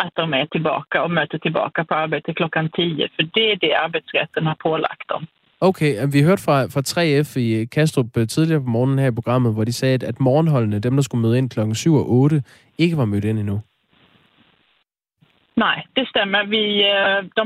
[0.02, 3.08] att de är tillbaka och möter tillbaka på arbete klockan 10.
[3.16, 5.26] För det är det arbetsrätten har pålagt dem.
[5.60, 9.54] Okay, vi hørte fra, fra 3F i Kastrup øh, tidligere på morgenen her i programmet,
[9.54, 12.42] hvor de sagde, at morgenholdene, dem der skulle møde ind klokken 7 og 8,
[12.78, 13.60] ikke var mødt ind endnu.
[15.56, 16.44] Nej, det stämmer.
[16.44, 17.42] Vi, eh, de,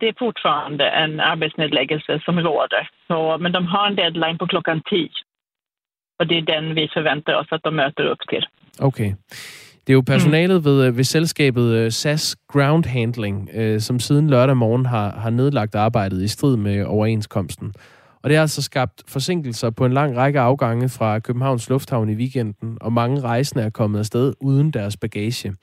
[0.00, 2.90] det är fortfarande en arbetsnedläggelse som råder.
[3.08, 5.12] Så, men de har en deadline på klockan 10.
[6.18, 8.46] Og det er den, vi forventer os, at de møter op til.
[8.80, 9.12] Okay.
[9.86, 10.64] Det er jo personalet mm.
[10.64, 15.30] ved, øh, ved selskabet øh, SAS Ground Handling, øh, som siden lørdag morgen har, har
[15.30, 17.74] nedlagt arbejdet i strid med overenskomsten.
[18.22, 22.14] Og det har altså skabt forsinkelser på en lang række afgange fra Københavns Lufthavn i
[22.14, 25.54] weekenden, og mange rejsende er kommet afsted uden deres bagage.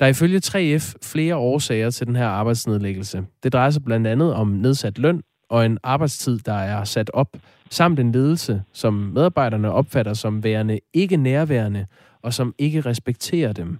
[0.00, 3.24] Der er ifølge 3F flere årsager til den her arbejdsnedlæggelse.
[3.42, 7.36] Det drejer sig blandt andet om nedsat løn og en arbejdstid, der er sat op,
[7.70, 11.86] samt en ledelse, som medarbejderne opfatter som værende ikke nærværende
[12.22, 13.78] og som ikke respekterer dem.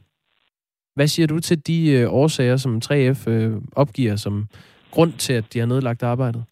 [0.94, 4.48] Hvad siger du til de øh, årsager, som 3F øh, opgiver som
[4.90, 6.44] grund til, at de har nedlagt arbejdet?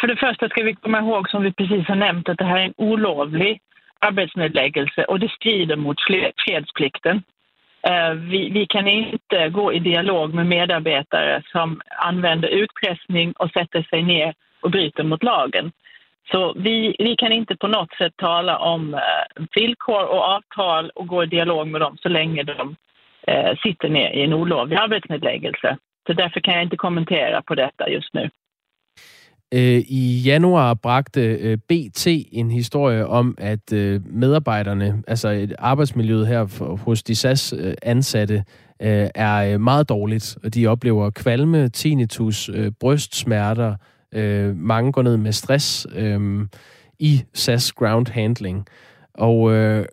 [0.00, 2.58] För det första ska vi komma ihåg, som vi precis har nämnt, att det här
[2.58, 3.60] är en olovlig
[4.00, 6.00] arbetsnedläggelse och det strider mot
[6.46, 7.22] fredsplikten.
[7.82, 13.82] Eh, vi, vi, kan inte gå i dialog med medarbetare som använder utpressning och sätter
[13.82, 15.72] sig ner och bryter mot lagen.
[16.30, 21.06] Så vi, vi kan inte på något sätt tala om eh, villkor och avtal och
[21.06, 22.76] gå i dialog med dem så länge de
[23.26, 25.78] eh, sitter ner i en olovlig arbetsnedläggelse.
[26.06, 28.30] Så därför kan jag inte kommentera på detta just nu.
[29.52, 36.76] Eh, I januar bragte eh, BT en historie om, at eh, medarbejderne, altså arbejdsmiljøet her
[36.84, 38.44] hos de SAS ansatte,
[38.78, 40.38] er meget dårligt.
[40.54, 42.50] De oplever kvalme, tinnitus,
[42.80, 43.74] brystsmerter,
[44.14, 46.46] Øh, mange går ned med stress øh,
[46.98, 48.66] i SAS ground handling.
[49.14, 49.84] Og øh,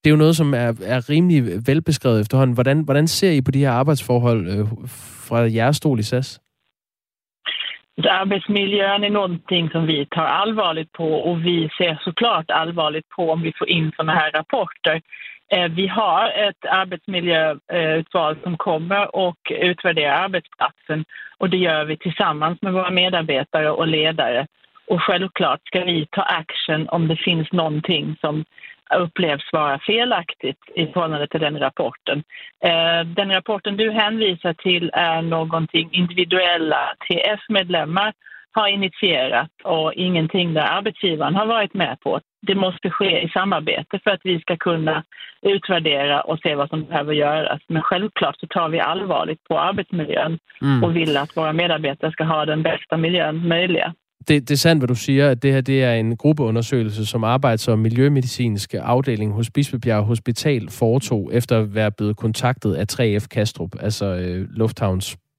[0.00, 2.54] det er jo noget, som er, er rimelig velbeskrevet efterhånden.
[2.54, 4.66] Hvordan, hvordan ser I på de her arbejdsforhold
[5.26, 6.40] fra jeres stol i SAS?
[8.08, 13.42] Arbetsmiljön är någonting som vi tar allvarligt på och vi ser såklart allvarligt på om
[13.42, 15.00] vi får in sådana här rapporter.
[15.52, 21.04] Eh, vi har ett arbetsmiljöutval eh, som kommer och utvärderar arbetsplatsen
[21.38, 24.46] och det gör vi tillsammans med våra medarbetare och ledare.
[24.86, 28.44] Och självklart ska vi ta action om det finns någonting som
[28.94, 32.22] upplevs vara felaktigt i förhållande till den rapporten.
[32.64, 38.12] Eh, den rapporten du hänvisar till är någonting individuella TF-medlemmar
[38.52, 42.20] har initierat och ingenting där arbetsgivaren har varit med på.
[42.46, 45.04] Det måste ske i samarbete för att vi ska kunna
[45.42, 47.60] utvärdera och se vad som behöver göras.
[47.68, 50.84] Men självklart så tar vi allvarligt på arbetsmiljön mm.
[50.84, 53.94] och vill att våra medarbetare ska ha den bästa miljön möjliga
[54.28, 57.24] det, det er sandt, hvad du siger, at det her det er en gruppeundersøgelse, som
[57.24, 63.26] arbejds- og miljømedicinsk afdeling hos Bispebjerg Hospital foretog, efter at være blevet kontaktet af 3F
[63.26, 64.48] Kastrup, altså øh,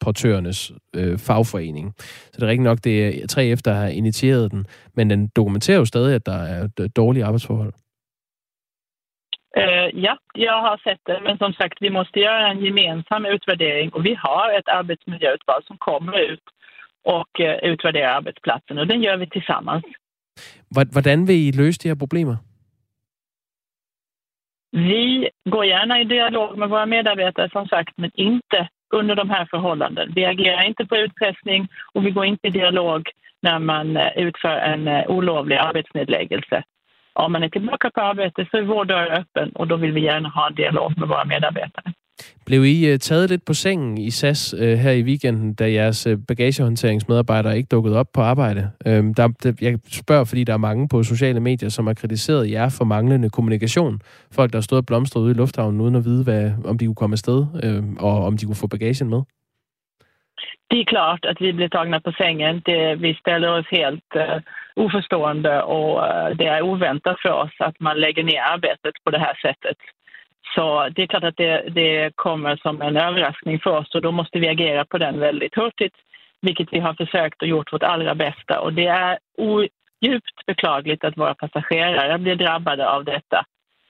[0.02, 1.94] lufthavnsportørernes øh, fagforening.
[1.98, 5.78] Så det er rigtig nok, det er 3F, der har initieret den, men den dokumenterer
[5.78, 7.74] jo stadig, at der er dårlige arbejdsforhold.
[9.58, 13.94] Uh, ja, jag har sett det, men som sagt, vi måste göra en gemensam utvärdering
[13.94, 16.46] och vi har ett arbetsmiljöutval som kommer ut
[17.04, 19.84] och eh, utvärdera arbetsplatsen och den gör vi tillsammans.
[20.94, 22.38] Hvordan vil I løse de her problemer?
[24.72, 29.46] Vi går gärna i dialog med våra medarbetare som sagt, men inte under de här
[29.46, 30.12] förhållanden.
[30.16, 33.10] Vi agerar inte på utpressning och vi går inte i dialog
[33.42, 36.64] när man eh, utför en eh, olovlig arbetsnedläggelse.
[37.14, 40.02] Om man är tillbaka på arbete så är vår dörr öppen och då vill vi
[40.02, 41.94] gärna ha en dialog med våra medarbetare.
[42.46, 46.08] Blev I øh, taget lidt på sengen i SAS øh, her i weekenden, da jeres
[46.08, 48.72] øh, bagagehåndteringsmedarbejdere ikke dukkede op på arbejde?
[48.86, 52.52] Øhm, der, der, jeg spørger, fordi der er mange på sociale medier, som har kritiseret
[52.52, 54.02] jer for manglende kommunikation.
[54.32, 56.96] Folk, der stod og blomstret ude i lufthavnen, uden at vide, hvad, om de kunne
[56.96, 59.22] komme afsted, uh, og om de kunne få bagagen med.
[60.72, 62.62] Det är klart att vi blev tagna på sängen.
[62.66, 64.38] Det, vi ställer oss helt uh,
[64.76, 69.20] oförstående och uh, det är oväntat för oss att man lägger ner arbetet på det
[69.20, 69.78] här sättet.
[70.56, 74.12] Så det är klart att det, det kommer som en överraskning för oss och då
[74.12, 75.96] måste vi agera på den väldigt hurtigt,
[76.42, 78.60] vilket vi har försökt och gjort vårt allra bästa.
[78.60, 79.20] Och det är
[80.02, 83.46] djupt beklagligt att våra passagerare blir drabbade av detta.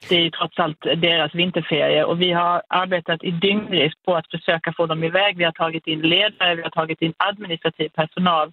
[0.09, 4.31] Det är ju trots allt deras vinterferie och vi har arbetat i dyngdrift på att
[4.31, 5.37] försöka få dem iväg.
[5.37, 8.51] Vi har tagit in ledare, vi har tagit in administrativ personal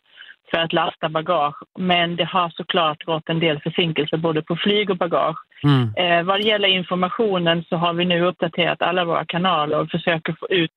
[0.50, 1.56] för att lasta bagage.
[1.78, 5.38] Men det har såklart gått en del försinkelser både på flyg och bagage.
[5.64, 5.94] Mm.
[5.96, 10.36] Eh, vad det gäller informationen så har vi nu uppdaterat alla våra kanaler och försöker
[10.40, 10.72] få ut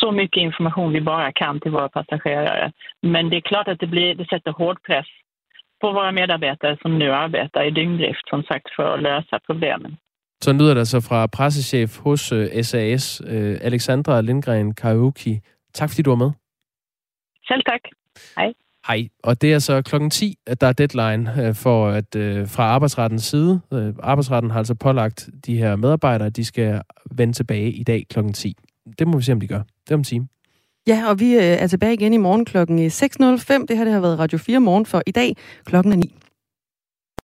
[0.00, 2.72] så mycket information vi bara kan till våra passagerare.
[3.02, 5.06] Men det är klart att det, blir, det sätter hård press
[5.80, 9.96] på våra medarbetare som nu arbetar i dygndrift som sagt för att lösa problemen.
[10.44, 15.40] Så lyder det så fra pressechef hos SAS, øh, Alexandra Lindgren Karaoke.
[15.74, 16.32] Tak fordi du var med.
[17.48, 17.80] Selv tak.
[18.36, 18.54] Hej.
[18.88, 19.08] Hej.
[19.22, 22.62] Og det er så klokken 10, at der er deadline øh, for at øh, fra
[22.62, 23.60] arbejdsrettens side.
[23.72, 28.06] Øh, arbejdsretten har altså pålagt de her medarbejdere, at de skal vende tilbage i dag
[28.10, 28.56] klokken 10.
[28.98, 29.58] Det må vi se, om de gør.
[29.58, 30.28] Det er om en time.
[30.86, 33.66] Ja, og vi øh, er tilbage igen i morgen klokken øh, 6.05.
[33.68, 36.14] Det her det har været Radio 4 morgen for i dag klokken er 9.